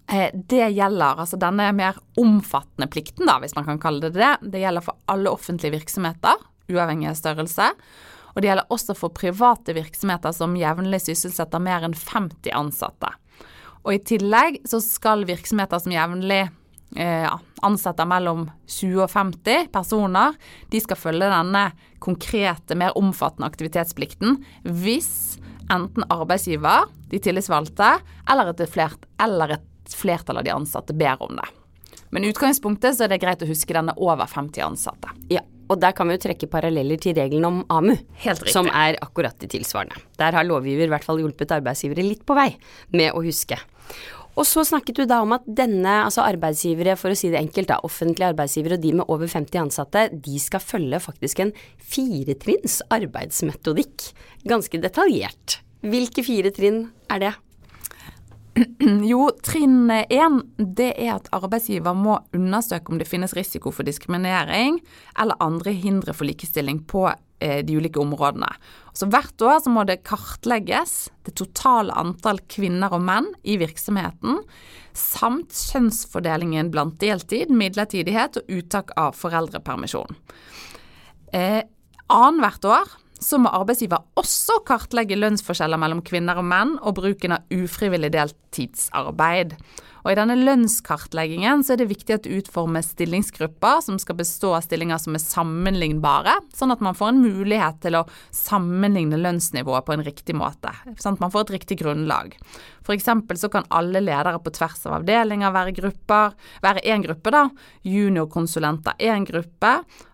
Eh, 0.07 0.29
det 0.33 0.69
gjelder 0.75 1.21
altså 1.21 1.37
denne 1.41 1.71
mer 1.73 1.97
omfattende 2.21 2.87
plikten, 2.91 3.25
da, 3.29 3.39
hvis 3.41 3.55
man 3.57 3.65
kan 3.67 3.81
kalle 3.81 4.05
det 4.05 4.17
det. 4.19 4.33
Det 4.53 4.61
gjelder 4.61 4.85
for 4.85 4.99
alle 5.11 5.33
offentlige 5.33 5.73
virksomheter, 5.79 6.43
uavhengig 6.69 7.09
av 7.09 7.17
størrelse. 7.19 7.71
Og 8.35 8.41
det 8.41 8.51
gjelder 8.51 8.73
også 8.75 8.95
for 8.97 9.15
private 9.15 9.73
virksomheter 9.77 10.35
som 10.35 10.57
jevnlig 10.59 11.01
sysselsetter 11.05 11.63
mer 11.63 11.87
enn 11.87 11.95
50 11.95 12.51
ansatte. 12.53 13.13
Og 13.85 13.95
i 13.95 14.03
tillegg 14.03 14.59
så 14.67 14.81
skal 14.83 15.25
virksomheter 15.29 15.81
som 15.81 15.93
jevnlig 15.93 16.43
eh, 16.97 17.27
ansetter 17.65 18.07
mellom 18.09 18.47
20 18.67 19.05
og 19.05 19.11
50 19.13 19.69
personer, 19.73 20.35
de 20.73 20.81
skal 20.81 20.99
følge 20.99 21.29
denne 21.31 21.69
konkrete, 22.03 22.77
mer 22.77 22.97
omfattende 22.99 23.47
aktivitetsplikten 23.49 24.41
hvis 24.65 25.37
enten 25.73 26.05
arbeidsgiver, 26.13 26.89
de 27.09 27.21
tillitsvalgte 27.21 27.95
eller 28.29 28.51
et, 28.51 28.65
flert, 28.69 29.07
eller 29.21 29.55
et 29.55 29.65
flertall 29.93 30.41
av 30.41 30.47
de 30.47 30.55
ansatte 30.55 30.95
ber 30.97 31.21
om 31.21 31.35
det. 31.37 31.45
Men 32.15 32.23
i 32.23 32.31
utgangspunktet 32.31 32.97
så 32.97 33.05
er 33.05 33.11
det 33.11 33.21
greit 33.21 33.43
å 33.43 33.49
huske 33.49 33.75
denne 33.75 33.93
over 33.99 34.29
50 34.29 34.63
ansatte. 34.63 35.11
Ja, 35.29 35.41
og 35.69 35.81
der 35.81 35.95
kan 35.97 36.07
vi 36.07 36.15
jo 36.15 36.23
trekke 36.27 36.49
paralleller 36.49 36.99
til 37.01 37.15
regelen 37.17 37.47
om 37.47 37.63
AMU, 37.73 37.95
som 38.47 38.69
er 38.69 38.99
akkurat 39.03 39.37
de 39.41 39.49
tilsvarende. 39.51 39.97
Der 40.21 40.37
har 40.37 40.47
lovgiver 40.47 40.87
i 40.87 40.93
hvert 40.93 41.05
fall 41.05 41.19
hjulpet 41.21 41.55
arbeidsgivere 41.57 42.05
litt 42.05 42.25
på 42.27 42.37
vei 42.37 42.51
med 42.93 43.11
å 43.13 43.23
huske. 43.25 43.57
Og 44.35 44.43
så 44.43 44.65
snakket 44.67 44.97
du 44.99 45.05
da 45.07 45.21
om 45.23 45.31
at 45.31 45.45
denne, 45.47 46.01
altså 46.03 46.25
arbeidsgivere, 46.25 46.97
for 46.99 47.13
å 47.13 47.17
si 47.17 47.29
det 47.31 47.39
enkelt, 47.39 47.69
da, 47.71 47.79
offentlige 47.87 48.33
arbeidsgivere 48.33 48.75
og 48.75 48.83
de 48.83 48.91
med 48.99 49.11
over 49.11 49.31
50 49.31 49.61
ansatte, 49.61 50.07
de 50.11 50.41
skal 50.43 50.63
følge 50.63 50.99
faktisk 51.03 51.39
en 51.43 51.53
firetrinns 51.79 52.81
arbeidsmetodikk. 52.91 54.09
Ganske 54.51 54.81
detaljert. 54.83 55.61
Hvilke 55.85 56.25
fire 56.25 56.51
trinn 56.55 56.89
er 57.13 57.23
det? 57.23 57.33
Jo, 59.09 59.27
trinn 59.43 59.89
én 59.91 60.39
er 60.79 61.11
at 61.17 61.27
arbeidsgiver 61.35 61.95
må 61.97 62.19
undersøke 62.35 62.93
om 62.93 62.99
det 63.01 63.07
finnes 63.09 63.35
risiko 63.35 63.73
for 63.75 63.87
diskriminering 63.87 64.79
eller 65.19 65.39
andre 65.43 65.73
hindre 65.75 66.15
for 66.15 66.27
likestilling 66.27 66.79
på 66.87 67.03
eh, 67.09 67.59
de 67.67 67.75
ulike 67.75 67.99
områdene. 67.99 68.47
Så 68.95 69.09
Hvert 69.11 69.43
år 69.43 69.59
så 69.65 69.73
må 69.73 69.83
det 69.87 70.05
kartlegges 70.07 70.95
det 71.27 71.35
totale 71.41 71.95
antall 71.99 72.39
kvinner 72.51 72.95
og 72.95 73.03
menn 73.03 73.27
i 73.43 73.59
virksomheten, 73.59 74.39
samt 74.95 75.55
kjønnsfordelingen 75.73 76.71
blant 76.71 76.99
deltid, 77.03 77.51
midlertidighet 77.51 78.39
og 78.39 78.59
uttak 78.59 78.95
av 78.99 79.17
foreldrepermisjon. 79.19 80.15
Eh, 81.35 81.63
Annethvert 82.05 82.67
år 82.69 82.91
så 83.21 83.39
må 83.41 83.51
arbeidsgiver 83.55 84.03
også 84.19 84.59
kartlegge 84.67 85.17
lønnsforskjeller 85.19 85.79
mellom 85.81 86.03
kvinner 86.05 86.39
og 86.41 86.47
menn 86.49 86.75
og 86.81 86.97
bruken 86.99 87.37
av 87.37 87.55
ufrivillig 87.55 88.11
deltidsarbeid. 88.15 89.55
Og 90.05 90.11
I 90.13 90.17
denne 90.19 90.35
lønnskartleggingen 90.37 91.63
så 91.65 91.73
er 91.73 91.79
det 91.81 91.87
viktig 91.89 92.13
at 92.13 92.27
det 92.27 92.37
utformes 92.37 92.91
stillingsgrupper 92.93 93.79
som 93.81 93.97
skal 93.97 94.19
bestå 94.19 94.51
av 94.53 94.61
stillinger 94.61 94.99
som 95.01 95.17
er 95.17 95.23
sammenlignbare, 95.23 96.35
sånn 96.53 96.75
at 96.75 96.83
man 96.85 96.93
får 96.97 97.09
en 97.09 97.21
mulighet 97.23 97.79
til 97.81 97.97
å 97.97 98.03
sammenligne 98.29 99.17
lønnsnivået 99.17 99.87
på 99.87 99.95
en 99.95 100.05
riktig 100.05 100.35
måte. 100.37 100.69
Sånn 101.01 101.17
at 101.17 101.23
man 101.23 101.33
får 101.33 101.47
et 101.47 101.55
riktig 101.55 101.79
grunnlag. 101.81 102.35
F.eks. 102.85 103.09
så 103.41 103.49
kan 103.49 103.65
alle 103.73 104.03
ledere 104.03 104.37
på 104.45 104.53
tvers 104.53 104.85
av 104.85 104.99
avdelinger 104.99 105.55
være 105.55 105.73
grupper, 105.79 106.35
være 106.61 106.83
én 106.85 107.01
gruppe, 107.01 107.33
da. 107.33 107.47
Juniorkonsulenter 107.89 109.01
én 109.09 109.25
gruppe, 109.25 109.71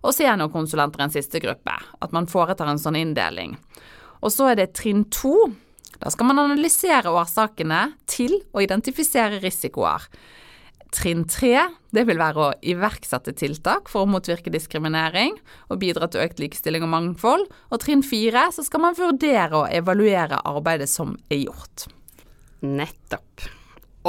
og 0.07 0.15
seniorkonsulenter 0.15 1.03
en 1.03 1.11
siste 1.11 1.43
gruppe. 1.43 1.75
At 1.99 2.15
man 2.15 2.31
foretar 2.31 2.71
en 2.71 2.79
sånn 2.79 2.95
inndeling. 3.01 3.57
Og 4.23 4.31
så 4.31 4.53
er 4.53 4.61
det 4.61 4.71
trinn 4.77 5.03
to 5.11 5.35
da 6.01 6.09
skal 6.09 6.31
man 6.31 6.41
analysere 6.41 7.11
årsakene 7.13 7.91
til 8.09 8.39
å 8.55 8.63
identifisere 8.63 9.41
risikoer. 9.43 10.07
Trinn 10.91 11.23
tre 11.29 11.69
det 11.95 12.03
vil 12.09 12.19
være 12.19 12.43
å 12.43 12.55
iverksette 12.67 13.31
tiltak 13.39 13.87
for 13.91 14.03
å 14.03 14.09
motvirke 14.11 14.51
diskriminering 14.51 15.37
og 15.69 15.79
bidra 15.79 16.09
til 16.11 16.25
økt 16.25 16.41
likestilling 16.43 16.83
og 16.83 16.91
mangfold. 16.91 17.45
Og 17.71 17.83
trinn 17.83 18.03
fire 18.03 18.49
så 18.51 18.65
skal 18.67 18.83
man 18.83 18.97
vurdere 18.97 19.61
og 19.61 19.71
evaluere 19.71 20.41
arbeidet 20.51 20.89
som 20.91 21.15
er 21.31 21.45
gjort. 21.45 21.87
Nettopp. 22.65 23.47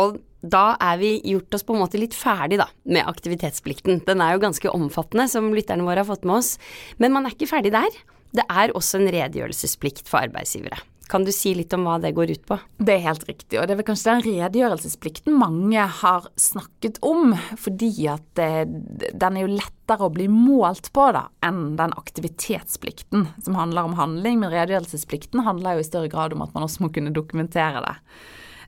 Og 0.00 0.18
da 0.42 0.72
er 0.82 0.98
vi 0.98 1.12
gjort 1.30 1.54
oss 1.54 1.62
på 1.66 1.76
en 1.76 1.84
måte 1.84 2.00
litt 2.00 2.16
ferdig 2.18 2.58
da, 2.58 2.66
med 2.82 3.06
aktivitetsplikten. 3.06 4.02
Den 4.08 4.24
er 4.24 4.34
jo 4.34 4.42
ganske 4.42 4.72
omfattende, 4.74 5.28
som 5.30 5.52
lytterne 5.54 5.86
våre 5.86 6.02
har 6.02 6.08
fått 6.08 6.26
med 6.26 6.40
oss. 6.40 6.56
Men 6.98 7.14
man 7.14 7.28
er 7.28 7.36
ikke 7.36 7.52
ferdig 7.52 7.74
der. 7.76 8.00
Det 8.34 8.48
er 8.48 8.74
også 8.74 8.98
en 8.98 9.12
redegjørelsesplikt 9.12 10.08
for 10.10 10.24
arbeidsgivere. 10.24 10.80
Kan 11.12 11.26
du 11.26 11.32
si 11.34 11.50
litt 11.52 11.74
om 11.76 11.82
hva 11.84 11.98
det 12.00 12.14
går 12.16 12.30
ut 12.32 12.44
på? 12.48 12.56
Det 12.80 12.94
er 12.94 13.02
helt 13.04 13.26
riktig, 13.28 13.58
og 13.60 13.66
det 13.68 13.74
er 13.74 13.80
vel 13.82 13.86
kanskje 13.90 14.14
den 14.14 14.22
redegjørelsesplikten 14.24 15.34
mange 15.36 15.84
har 16.00 16.28
snakket 16.40 17.02
om, 17.04 17.34
fordi 17.60 17.90
at 18.08 18.24
det, 18.38 19.10
den 19.20 19.36
er 19.36 19.44
jo 19.44 19.58
lettere 19.58 20.08
å 20.08 20.14
bli 20.14 20.30
målt 20.32 20.88
på 20.96 21.10
da, 21.12 21.26
enn 21.44 21.74
den 21.76 21.92
aktivitetsplikten 22.00 23.26
som 23.44 23.58
handler 23.60 23.90
om 23.90 23.98
handling. 23.98 24.38
Men 24.40 24.54
redegjørelsesplikten 24.54 25.44
handler 25.44 25.76
jo 25.76 25.84
i 25.84 25.90
større 25.90 26.08
grad 26.12 26.32
om 26.32 26.46
at 26.46 26.54
man 26.56 26.64
også 26.64 26.86
må 26.86 26.88
kunne 26.94 27.12
dokumentere 27.12 27.82
det. 27.84 27.96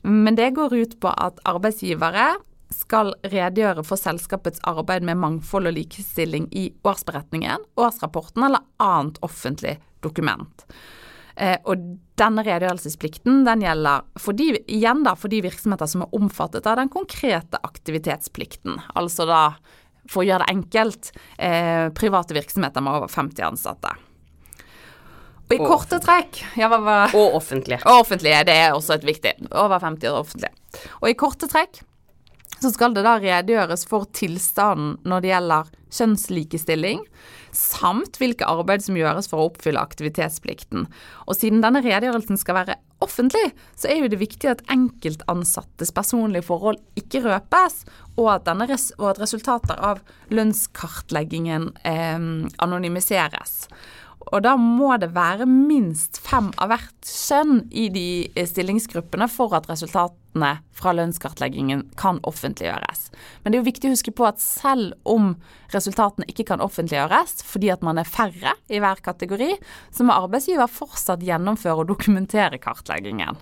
Men 0.05 0.37
det 0.37 0.51
går 0.59 0.77
ut 0.77 0.99
på 1.01 1.15
at 1.17 1.41
arbeidsgivere 1.49 2.35
skal 2.75 3.15
redegjøre 3.25 3.87
for 3.89 3.97
selskapets 3.97 4.61
arbeid 4.69 5.07
med 5.09 5.17
mangfold 5.23 5.71
og 5.71 5.79
likestilling 5.79 6.51
i 6.53 6.67
årsberetningen, 6.85 7.65
årsrapporten 7.81 8.45
eller 8.51 8.69
annet 8.85 9.17
offentlig 9.25 9.79
dokument. 10.05 10.67
Eh, 11.37 11.57
og 11.67 11.83
denne 12.19 12.45
redegjørelsesplikten 12.47 13.43
den 13.47 13.65
gjelder 13.65 14.05
for 14.23 14.39
de, 14.39 14.53
igjen 14.71 15.03
da, 15.07 15.17
for 15.19 15.33
de 15.33 15.41
virksomheter 15.45 15.91
som 15.91 16.05
er 16.05 16.15
omfattet 16.15 16.67
av 16.71 16.79
den 16.79 16.91
konkrete 16.93 17.59
aktivitetsplikten. 17.67 18.79
Altså 18.95 19.27
da, 19.29 19.43
for 20.11 20.23
å 20.23 20.29
gjøre 20.29 20.47
det 20.47 20.55
enkelt, 20.55 21.11
eh, 21.39 21.89
private 21.97 22.37
virksomheter 22.37 22.85
med 22.85 23.01
over 23.01 23.11
50 23.11 23.49
ansatte. 23.49 23.95
Og 25.45 25.57
i 25.57 25.61
og 25.61 25.67
korte 25.69 25.99
trekk 26.01 26.39
ja, 26.57 26.71
hva, 26.73 26.79
hva, 26.81 27.01
Og 27.13 27.35
offentlige. 27.37 27.83
Og 27.85 28.07
offentlige, 28.07 28.45
det 28.49 28.55
er 28.63 28.73
også 28.73 28.95
et 28.97 29.05
viktig. 29.05 29.35
Over 29.51 29.83
50 29.83 30.09
og 30.15 30.23
offentlige. 30.23 30.55
Og 31.03 31.11
i 31.11 31.19
korte 31.19 31.51
trekk 31.51 31.83
så 32.65 32.73
skal 32.73 32.95
det 32.97 33.05
da 33.05 33.19
redegjøres 33.21 33.85
for 33.89 34.09
tilstanden 34.17 34.97
når 35.05 35.25
det 35.25 35.33
gjelder 35.35 35.73
kjønnslikestilling, 35.95 37.03
samt 37.55 38.17
hvilke 38.19 38.49
arbeid 38.51 38.83
som 38.83 38.97
gjøres 38.99 39.29
for 39.31 39.41
å 39.41 39.51
oppfylle 39.51 39.83
aktivitetsplikten. 39.83 40.89
Og 41.29 41.39
siden 41.39 41.63
denne 41.63 41.85
redegjørelsen 41.85 42.41
skal 42.41 42.59
være 42.63 42.79
offentlig, 43.05 43.51
så 43.77 43.91
er 43.93 44.01
jo 44.01 44.11
det 44.11 44.21
viktig 44.23 44.51
at 44.51 44.65
enkeltansattes 44.73 45.93
personlige 45.95 46.47
forhold 46.49 46.81
ikke 46.99 47.23
røpes, 47.27 47.83
og 48.17 48.31
at, 48.39 48.49
denne, 48.49 48.67
og 48.99 49.11
at 49.13 49.21
resultater 49.23 49.79
av 49.79 50.01
lønnskartleggingen 50.35 51.71
eh, 51.85 52.31
anonymiseres. 52.65 53.69
Og 54.33 54.41
da 54.47 54.55
må 54.57 54.95
det 55.03 55.13
være 55.15 55.47
minst 55.47 56.19
fem 56.25 56.49
av 56.57 56.73
hvert 56.73 57.11
kjønn 57.11 57.67
i 57.77 57.91
de 57.93 58.07
stillingsgruppene 58.49 59.29
for 59.29 59.53
at 59.57 59.69
resultatene 60.35 60.59
fra 60.75 60.93
lønnskartleggingen 60.93 61.91
kan 61.97 62.19
offentliggjøres. 62.23 63.11
Men 63.43 63.53
det 63.53 63.57
er 63.57 63.63
jo 63.63 63.71
viktig 63.71 63.89
å 63.89 63.95
huske 63.95 64.13
på 64.13 64.27
at 64.27 64.41
selv 64.41 64.95
om 65.05 65.37
resultatene 65.73 66.27
ikke 66.29 66.45
kan 66.49 66.61
offentliggjøres 66.61 67.45
fordi 67.47 67.71
at 67.71 67.83
man 67.83 67.99
er 67.99 68.05
færre 68.05 68.55
i 68.69 68.81
hver 68.81 69.01
kategori, 69.01 69.57
så 69.93 70.05
må 70.05 70.13
arbeidsgiver 70.13 70.67
fortsatt 70.67 71.23
gjennomføre 71.23 71.85
og 71.85 71.89
dokumentere 71.89 72.59
kartleggingen. 72.59 73.39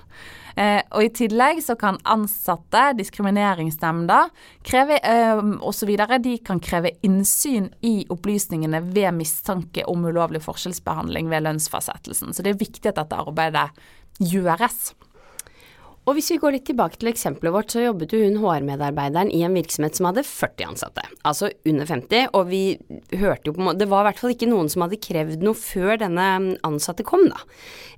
Eh, 0.54 0.82
og 0.92 1.02
I 1.06 1.08
tillegg 1.08 1.62
så 1.64 1.78
kan 1.80 1.96
ansatte, 2.04 2.92
diskrimineringsnemnda 2.98 4.26
kreve, 4.62 4.98
eh, 5.00 5.40
osv. 5.64 5.96
De 6.20 6.36
kan 6.44 6.60
kreve 6.60 6.92
innsyn 7.02 7.70
i 7.80 8.04
opplysningene 8.12 8.82
ved 8.92 9.16
mistanke 9.16 9.86
om 9.88 10.04
ulovlig 10.04 10.42
forskjellsbehandling 10.44 11.32
ved 11.32 11.48
lønnsfastsettelsen. 11.48 12.34
Så 12.34 12.44
det 12.44 12.52
er 12.52 12.60
viktig 12.66 12.92
at 12.92 13.00
dette 13.00 13.16
arbeidet 13.16 13.70
gjøres. 14.20 14.92
Og 16.02 16.16
hvis 16.16 16.32
vi 16.32 16.38
går 16.42 16.56
litt 16.56 16.64
tilbake 16.66 16.98
til 16.98 17.12
eksempelet 17.12 17.54
vårt, 17.54 17.70
så 17.70 17.84
jobbet 17.84 18.14
jo 18.14 18.22
hun 18.24 18.40
HR-medarbeideren 18.42 19.30
i 19.30 19.44
en 19.46 19.54
virksomhet 19.54 19.98
som 19.98 20.08
hadde 20.08 20.24
40 20.26 20.72
ansatte, 20.72 21.04
altså 21.28 21.52
under 21.68 21.86
50, 21.86 22.32
og 22.34 22.48
vi 22.50 22.62
hørte 23.20 23.50
jo 23.50 23.54
på 23.54 23.76
Det 23.78 23.86
var 23.90 24.02
i 24.02 24.10
hvert 24.10 24.22
fall 24.22 24.34
ikke 24.34 24.50
noen 24.50 24.70
som 24.72 24.82
hadde 24.82 24.98
krevd 25.02 25.46
noe 25.46 25.58
før 25.58 26.00
denne 26.02 26.26
ansatte 26.66 27.06
kom, 27.06 27.28
da. 27.30 27.44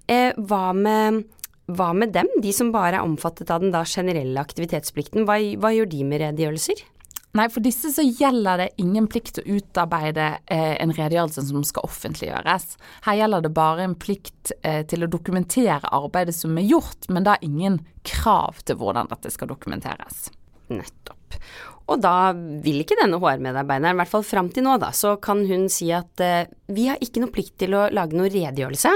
Eh, 0.05 0.37
hva 0.37 0.67
med 0.77 1.25
hva 1.65 1.95
med 1.97 2.13
dem, 2.13 2.29
de 2.45 2.51
som 2.53 2.75
bare 2.75 2.99
er 2.99 3.07
omfattet 3.07 3.49
av 3.49 3.63
den 3.63 3.73
da 3.73 3.87
generelle 3.89 4.37
aktivitetsplikten, 4.37 5.25
hva, 5.25 5.39
hva 5.57 5.71
gjør 5.73 5.89
de 5.95 6.03
med 6.05 6.21
redegjørelser? 6.21 6.83
Nei, 7.35 7.49
for 7.51 7.65
disse 7.65 7.91
så 7.91 8.05
gjelder 8.07 8.61
det 8.63 8.69
ingen 8.79 9.09
plikt 9.11 9.35
til 9.35 9.43
å 9.43 9.57
utarbeide 9.59 10.27
eh, 10.47 10.77
en 10.79 10.93
redegjørelse 10.95 11.43
som 11.49 11.65
skal 11.67 11.89
offentliggjøres. 11.89 12.77
Her 13.09 13.19
gjelder 13.19 13.43
det 13.43 13.51
bare 13.57 13.89
en 13.89 13.97
plikt 13.99 14.53
eh, 14.63 14.85
til 14.87 15.03
å 15.03 15.11
dokumentere 15.11 15.91
arbeidet 15.91 16.37
som 16.39 16.55
er 16.61 16.69
gjort, 16.69 17.09
men 17.11 17.27
da 17.27 17.35
ingen 17.43 17.81
krav 18.07 18.63
til 18.63 18.79
hvordan 18.79 19.11
dette 19.11 19.35
skal 19.35 19.51
dokumenteres. 19.51 20.29
Nettopp. 20.71 21.41
Og 21.91 22.01
da 22.01 22.33
vil 22.35 22.81
ikke 22.81 22.97
denne 22.97 23.19
HR-medarbeideren, 23.21 23.93
i 23.93 24.01
hvert 24.01 24.13
fall 24.15 24.25
fram 24.27 24.49
til 24.53 24.65
nå, 24.67 24.79
da, 24.81 24.89
så 24.97 25.17
kan 25.23 25.45
hun 25.49 25.69
si 25.73 25.91
at 25.93 26.23
eh, 26.25 26.49
vi 26.73 26.89
har 26.89 27.01
ikke 27.05 27.21
noe 27.21 27.35
plikt 27.35 27.59
til 27.61 27.77
å 27.77 27.87
lage 27.93 28.17
noe 28.17 28.33
redegjørelse, 28.33 28.95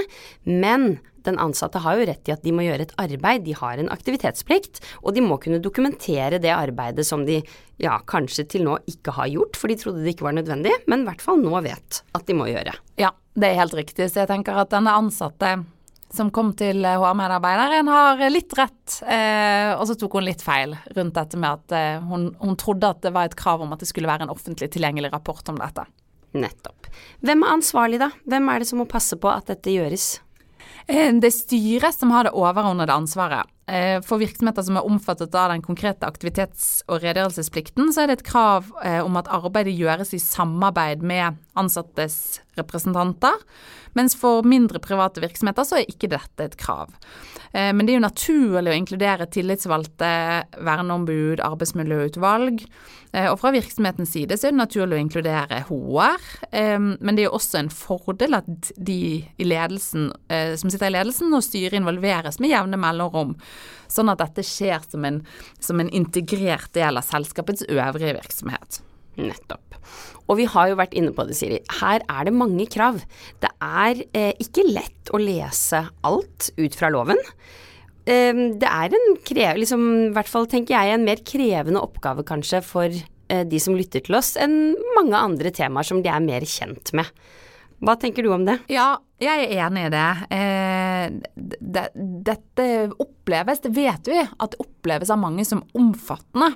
men 0.49 0.95
den 1.29 1.39
ansatte 1.43 1.83
har 1.85 1.99
jo 1.99 2.07
rett 2.09 2.31
i 2.31 2.33
at 2.33 2.45
de 2.47 2.53
må 2.55 2.65
gjøre 2.65 2.87
et 2.87 2.95
arbeid, 3.01 3.45
de 3.45 3.57
har 3.59 3.81
en 3.81 3.91
aktivitetsplikt, 3.93 4.81
og 5.03 5.17
de 5.17 5.25
må 5.25 5.37
kunne 5.43 5.61
dokumentere 5.61 6.41
det 6.41 6.55
arbeidet 6.55 7.05
som 7.07 7.27
de 7.29 7.43
ja, 7.83 7.99
kanskje 8.09 8.47
til 8.55 8.65
nå 8.65 8.79
ikke 8.91 9.15
har 9.19 9.29
gjort, 9.35 9.59
for 9.59 9.71
de 9.71 9.77
trodde 9.81 10.05
det 10.05 10.17
ikke 10.17 10.29
var 10.31 10.39
nødvendig, 10.39 10.73
men 10.89 11.05
i 11.05 11.11
hvert 11.11 11.25
fall 11.25 11.43
nå 11.43 11.61
vet 11.67 12.03
at 12.17 12.25
de 12.29 12.39
må 12.39 12.49
gjøre. 12.49 12.73
Ja, 13.01 13.13
det 13.39 13.53
er 13.53 13.61
helt 13.61 13.77
riktig, 13.77 14.09
så 14.09 14.25
jeg 14.25 14.33
tenker 14.33 14.63
at 14.63 14.73
denne 14.73 14.97
ansatte 14.97 15.59
som 16.15 16.31
kom 16.33 16.55
til 16.57 16.85
HR-medarbeideren, 16.87 17.89
har 17.93 18.23
litt 18.33 18.55
rett, 18.57 19.01
eh, 19.05 19.75
og 19.75 19.85
så 19.89 19.97
tok 19.99 20.17
hun 20.19 20.27
litt 20.29 20.45
feil 20.45 20.73
rundt 20.97 21.17
dette 21.19 21.41
med 21.41 21.59
at 21.61 21.75
eh, 21.77 22.07
hun, 22.09 22.31
hun 22.41 22.57
trodde 22.61 22.89
at 22.89 23.03
det 23.05 23.13
var 23.17 23.29
et 23.29 23.37
krav 23.39 23.65
om 23.65 23.75
at 23.75 23.85
det 23.85 23.91
skulle 23.91 24.09
være 24.09 24.25
en 24.27 24.33
offentlig 24.33 24.71
tilgjengelig 24.73 25.13
rapport 25.13 25.53
om 25.53 25.61
dette. 25.61 25.85
Nettopp. 26.39 26.89
Hvem 27.25 27.45
er 27.45 27.55
ansvarlig, 27.57 28.01
da? 28.01 28.11
Hvem 28.29 28.49
er 28.53 28.61
det 28.61 28.71
som 28.71 28.81
må 28.83 28.89
passe 28.89 29.17
på 29.21 29.31
at 29.33 29.49
dette 29.53 29.73
gjøres? 29.75 30.09
Eh, 30.87 31.13
det 31.13 31.29
er 31.29 31.37
styret 31.37 31.97
som 31.97 32.13
har 32.15 32.29
det 32.29 32.37
overordnede 32.37 32.95
ansvaret. 32.95 33.49
Eh, 33.69 34.01
for 34.01 34.17
virksomheter 34.17 34.65
som 34.65 34.79
er 34.81 34.87
omfattet 34.89 35.35
av 35.37 35.51
den 35.53 35.63
konkrete 35.63 36.09
aktivitets- 36.09 36.81
og 36.89 37.03
redegjørelsesplikten, 37.03 37.91
så 37.93 38.03
er 38.03 38.09
det 38.09 38.19
et 38.19 38.29
krav 38.31 38.71
eh, 38.81 39.03
om 39.05 39.19
at 39.21 39.29
arbeidet 39.29 39.77
gjøres 39.77 40.15
i 40.17 40.23
samarbeid 40.23 41.05
med 41.05 41.37
ansattes 41.59 42.41
representanter. 42.57 43.37
Mens 43.99 44.17
for 44.17 44.47
mindre 44.47 44.81
private 44.81 45.21
virksomheter 45.21 45.67
så 45.69 45.81
er 45.81 45.91
ikke 45.91 46.09
dette 46.15 46.49
et 46.49 46.57
krav. 46.61 46.95
Men 47.49 47.87
det 47.87 47.95
er 47.95 47.97
jo 47.97 48.05
naturlig 48.05 48.71
å 48.71 48.77
inkludere 48.77 49.27
tillitsvalgte, 49.33 50.11
verneombud, 50.61 51.41
arbeidsmiljøutvalg. 51.41 52.61
Og 53.23 53.37
fra 53.41 53.53
virksomhetens 53.55 54.13
side 54.13 54.37
så 54.37 54.51
er 54.51 54.53
det 54.53 54.61
naturlig 54.61 54.99
å 54.99 55.01
inkludere 55.01 55.63
HR. 55.71 56.29
Men 56.53 57.17
det 57.17 57.25
er 57.25 57.31
jo 57.31 57.39
også 57.41 57.63
en 57.63 57.73
fordel 57.73 58.37
at 58.37 58.71
de 58.77 59.25
ledelsen, 59.41 60.11
som 60.29 60.69
sitter 60.69 60.93
i 60.93 60.97
ledelsen 60.99 61.33
og 61.33 61.47
styret 61.47 61.81
involveres 61.81 62.37
med 62.45 62.53
jevne 62.53 62.79
mellomrom 62.85 63.33
sånn 63.91 64.13
at 64.13 64.21
dette 64.23 64.45
skjer 64.47 64.85
som 64.89 65.07
en, 65.09 65.23
som 65.61 65.81
en 65.81 65.91
integrert 65.95 66.71
del 66.77 67.01
av 67.01 67.07
selskapets 67.07 67.67
øvrige 67.69 68.17
virksomhet. 68.19 68.83
Nettopp. 69.19 69.79
Og 70.29 70.37
vi 70.39 70.47
har 70.51 70.69
jo 70.71 70.79
vært 70.79 70.95
inne 70.99 71.15
på 71.17 71.25
det, 71.27 71.37
Siri. 71.39 71.63
Her 71.81 72.05
er 72.05 72.29
det 72.29 72.37
mange 72.37 72.69
krav. 72.71 73.01
Det 73.43 73.51
er 73.65 74.03
eh, 74.13 74.35
ikke 74.43 74.67
lett 74.69 75.13
å 75.15 75.21
lese 75.23 75.87
alt 76.07 76.51
ut 76.59 76.77
fra 76.77 76.91
loven. 76.93 77.19
Eh, 78.05 78.45
det 78.61 78.69
er 78.69 78.97
en 78.99 79.17
krev, 79.27 79.63
liksom, 79.63 79.87
i 80.09 80.13
hvert 80.17 80.31
fall 80.31 80.49
tenker 80.51 80.77
jeg, 80.77 80.95
en 80.95 81.09
mer 81.09 81.25
krevende 81.27 81.83
oppgave 81.83 82.27
kanskje 82.29 82.63
for 82.67 82.93
eh, 82.93 83.45
de 83.49 83.63
som 83.63 83.77
lytter 83.79 84.05
til 84.05 84.19
oss, 84.21 84.35
enn 84.41 84.77
mange 84.99 85.19
andre 85.19 85.53
temaer 85.55 85.89
som 85.89 86.05
de 86.05 86.13
er 86.13 86.25
mer 86.25 86.47
kjent 86.49 86.93
med. 86.97 87.09
Hva 87.85 87.95
tenker 88.01 88.27
du 88.27 88.33
om 88.35 88.45
det? 88.47 88.59
Ja, 88.73 88.97
jeg 89.23 89.47
er 89.47 89.65
enig 89.67 89.87
i 89.87 89.95
det. 89.95 90.11
Eh, 90.35 91.05
det. 91.59 91.87
Dette 92.27 92.69
oppleves, 92.99 93.63
det 93.65 93.75
vet 93.77 94.11
vi, 94.11 94.21
at 94.23 94.55
det 94.55 94.63
oppleves 94.63 95.13
av 95.15 95.21
mange 95.23 95.47
som 95.47 95.63
omfattende. 95.79 96.53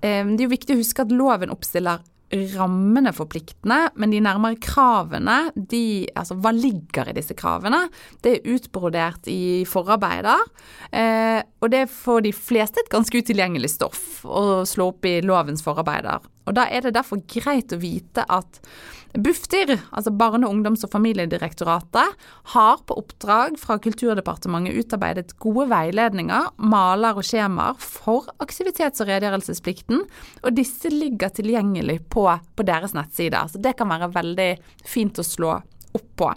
Eh, 0.00 0.24
det 0.24 0.40
er 0.40 0.48
jo 0.48 0.54
viktig 0.54 0.76
å 0.76 0.82
huske 0.82 1.06
at 1.06 1.14
loven 1.14 1.52
oppstiller 1.54 2.02
rammene 2.32 3.12
for 3.14 3.28
pliktene, 3.30 3.90
men 4.00 4.12
de 4.12 4.20
nærmere 4.24 4.56
kravene, 4.62 5.52
de, 5.56 6.08
altså 6.16 6.36
hva 6.40 6.52
ligger 6.56 7.10
i 7.10 7.16
disse 7.16 7.36
kravene, 7.36 7.84
det 8.24 8.38
er 8.38 8.54
utbrodert 8.54 9.28
i 9.30 9.64
forarbeider. 9.68 10.46
Eh, 10.88 11.40
og 11.60 11.72
det 11.72 11.84
er 11.84 11.92
for 11.92 12.24
de 12.24 12.32
fleste 12.32 12.82
et 12.82 12.92
ganske 12.92 13.22
utilgjengelig 13.22 13.74
stoff 13.74 14.24
å 14.24 14.62
slå 14.68 14.92
opp 14.94 15.08
i 15.08 15.18
lovens 15.24 15.64
forarbeider. 15.64 16.24
Og 16.46 16.56
da 16.56 16.66
er 16.66 16.82
det 16.84 16.94
derfor 16.96 17.22
greit 17.30 17.72
å 17.74 17.80
vite 17.80 18.24
at 18.32 18.60
Bufdir, 19.12 19.74
altså 19.92 20.10
Barne-, 20.16 20.48
ungdoms- 20.48 20.82
og 20.86 20.92
familiedirektoratet, 20.94 22.14
har 22.54 22.78
på 22.88 22.96
oppdrag 22.96 23.58
fra 23.60 23.76
Kulturdepartementet 23.82 24.78
utarbeidet 24.80 25.34
gode 25.42 25.68
veiledninger, 25.70 26.48
maler 26.56 27.20
og 27.20 27.26
skjemaer 27.28 27.76
for 27.76 28.30
aktivitets- 28.42 29.04
og 29.04 29.10
redegjørelsesplikten, 29.12 30.06
og 30.42 30.56
disse 30.56 30.90
ligger 30.92 31.34
tilgjengelig 31.36 32.00
på, 32.12 32.24
på 32.26 32.66
deres 32.66 32.96
nettsider. 32.96 33.52
Så 33.52 33.60
det 33.62 33.76
kan 33.78 33.92
være 33.92 34.10
veldig 34.16 34.50
fint 34.88 35.20
å 35.20 35.26
slå 35.26 35.58
opp 35.92 36.08
på. 36.16 36.32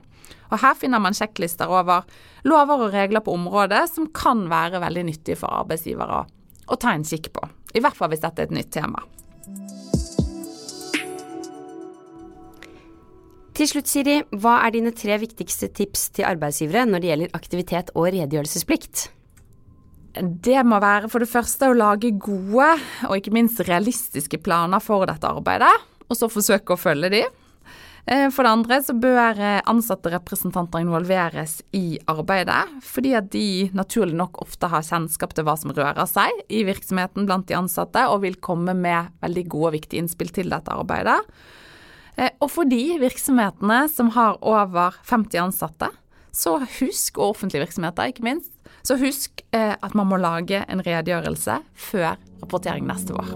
Og 0.52 0.62
Her 0.62 0.76
finner 0.78 1.02
man 1.02 1.15
sjekklister 1.15 1.72
over 1.72 2.06
lover 2.46 2.86
og 2.86 2.94
regler 2.94 3.24
på 3.24 3.34
området 3.34 3.86
som 3.91 4.12
kan 4.13 4.46
være 4.52 4.84
veldig 4.84 5.08
nyttige 5.10 5.39
for 5.39 5.63
arbeidsgivere 5.63 6.26
å 6.68 6.78
ta 6.82 6.94
en 6.94 7.08
kikk 7.08 7.32
på. 7.34 7.48
I 7.76 7.82
hvert 7.84 7.98
fall 7.98 8.12
hvis 8.12 8.24
dette 8.24 8.44
er 8.44 8.50
et 8.50 8.58
nytt 8.60 8.74
tema. 8.76 9.02
Til 13.56 13.70
slutt, 13.72 13.88
Siri, 13.88 14.18
hva 14.36 14.58
er 14.65 14.74
dine 14.76 14.91
tre 14.91 15.15
viktigste 15.22 15.70
tips 15.72 16.10
til 16.18 16.28
arbeidsgivere 16.28 16.84
når 16.89 17.02
det 17.02 17.12
gjelder 17.12 17.38
aktivitet 17.38 17.94
og 17.96 18.10
redegjørelsesplikt? 18.10 19.06
Det 20.20 20.60
må 20.68 20.82
være 20.84 21.08
for 21.12 21.24
det 21.24 21.32
første 21.32 21.70
å 21.72 21.78
lage 21.78 22.12
gode 22.20 22.68
og 23.08 23.15
ikke 23.15 23.34
minst 23.36 23.63
realistiske 23.63 24.41
planer 24.44 24.84
for 24.84 25.08
dette 25.08 25.32
arbeidet, 25.32 25.72
og 26.04 26.20
så 26.20 26.28
forsøke 26.32 26.76
å 26.76 26.80
følge 26.80 27.13
de. 27.15 27.24
Eh, 28.12 28.28
for 28.28 28.44
det 28.44 28.54
andre 28.58 28.82
så 28.84 28.94
bør 29.00 29.39
eh, 29.39 29.63
ansatte 29.72 30.12
representanter 30.12 30.84
involveres 30.84 31.62
i 31.76 31.98
arbeidet, 32.12 32.62
fordi 32.84 33.15
at 33.15 33.32
de 33.32 33.48
naturlig 33.76 34.20
nok 34.20 34.44
ofte 34.44 34.68
har 34.70 34.84
kjennskap 34.84 35.32
til 35.36 35.48
hva 35.48 35.56
som 35.58 35.72
rører 35.72 36.12
seg 36.12 36.44
i 36.52 36.65
virksomheten 36.68 37.24
blant 37.24 37.48
de 37.48 37.56
ansatte, 37.58 38.04
og 38.12 38.26
vil 38.28 38.36
komme 38.36 38.76
med 38.76 39.15
veldig 39.24 39.48
gode 39.48 39.72
og 39.72 39.78
viktige 39.80 40.04
innspill 40.04 40.36
til 40.36 40.52
dette 40.52 40.76
arbeidet. 40.76 41.22
Eh, 42.17 42.32
og 42.39 42.51
for 42.54 42.69
de 42.69 42.97
virksomhetene 43.01 43.86
som 43.91 44.12
har 44.15 44.39
over 44.41 44.99
50 45.10 45.41
ansatte, 45.47 45.91
så 46.36 46.58
husk, 46.80 47.17
og 47.17 47.36
offentlige 47.36 47.63
virksomheter 47.63 48.12
ikke 48.12 48.25
minst, 48.28 48.51
så 48.86 48.97
husk 48.99 49.41
at 49.56 49.95
man 49.97 50.10
må 50.12 50.19
lage 50.19 50.60
en 50.69 50.84
redegjørelse 50.84 51.56
før 51.80 52.19
rapportering 52.43 52.86
neste 52.86 53.15
vår. 53.15 53.32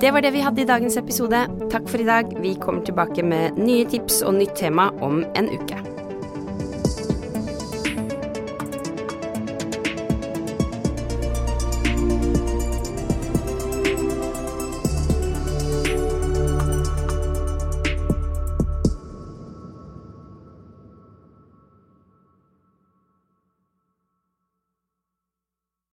Det 0.00 0.12
var 0.14 0.22
det 0.22 0.30
vi 0.30 0.42
hadde 0.46 0.62
i 0.62 0.66
dagens 0.66 0.96
episode. 0.96 1.40
Takk 1.72 1.88
for 1.90 1.98
i 1.98 2.06
dag. 2.06 2.30
Vi 2.38 2.54
kommer 2.62 2.84
tilbake 2.86 3.24
med 3.26 3.58
nye 3.58 3.86
tips 3.90 4.22
og 4.22 4.36
nytt 4.38 4.54
tema 4.54 4.92
om 5.02 5.24
en 5.34 5.50
uke. 5.50 5.87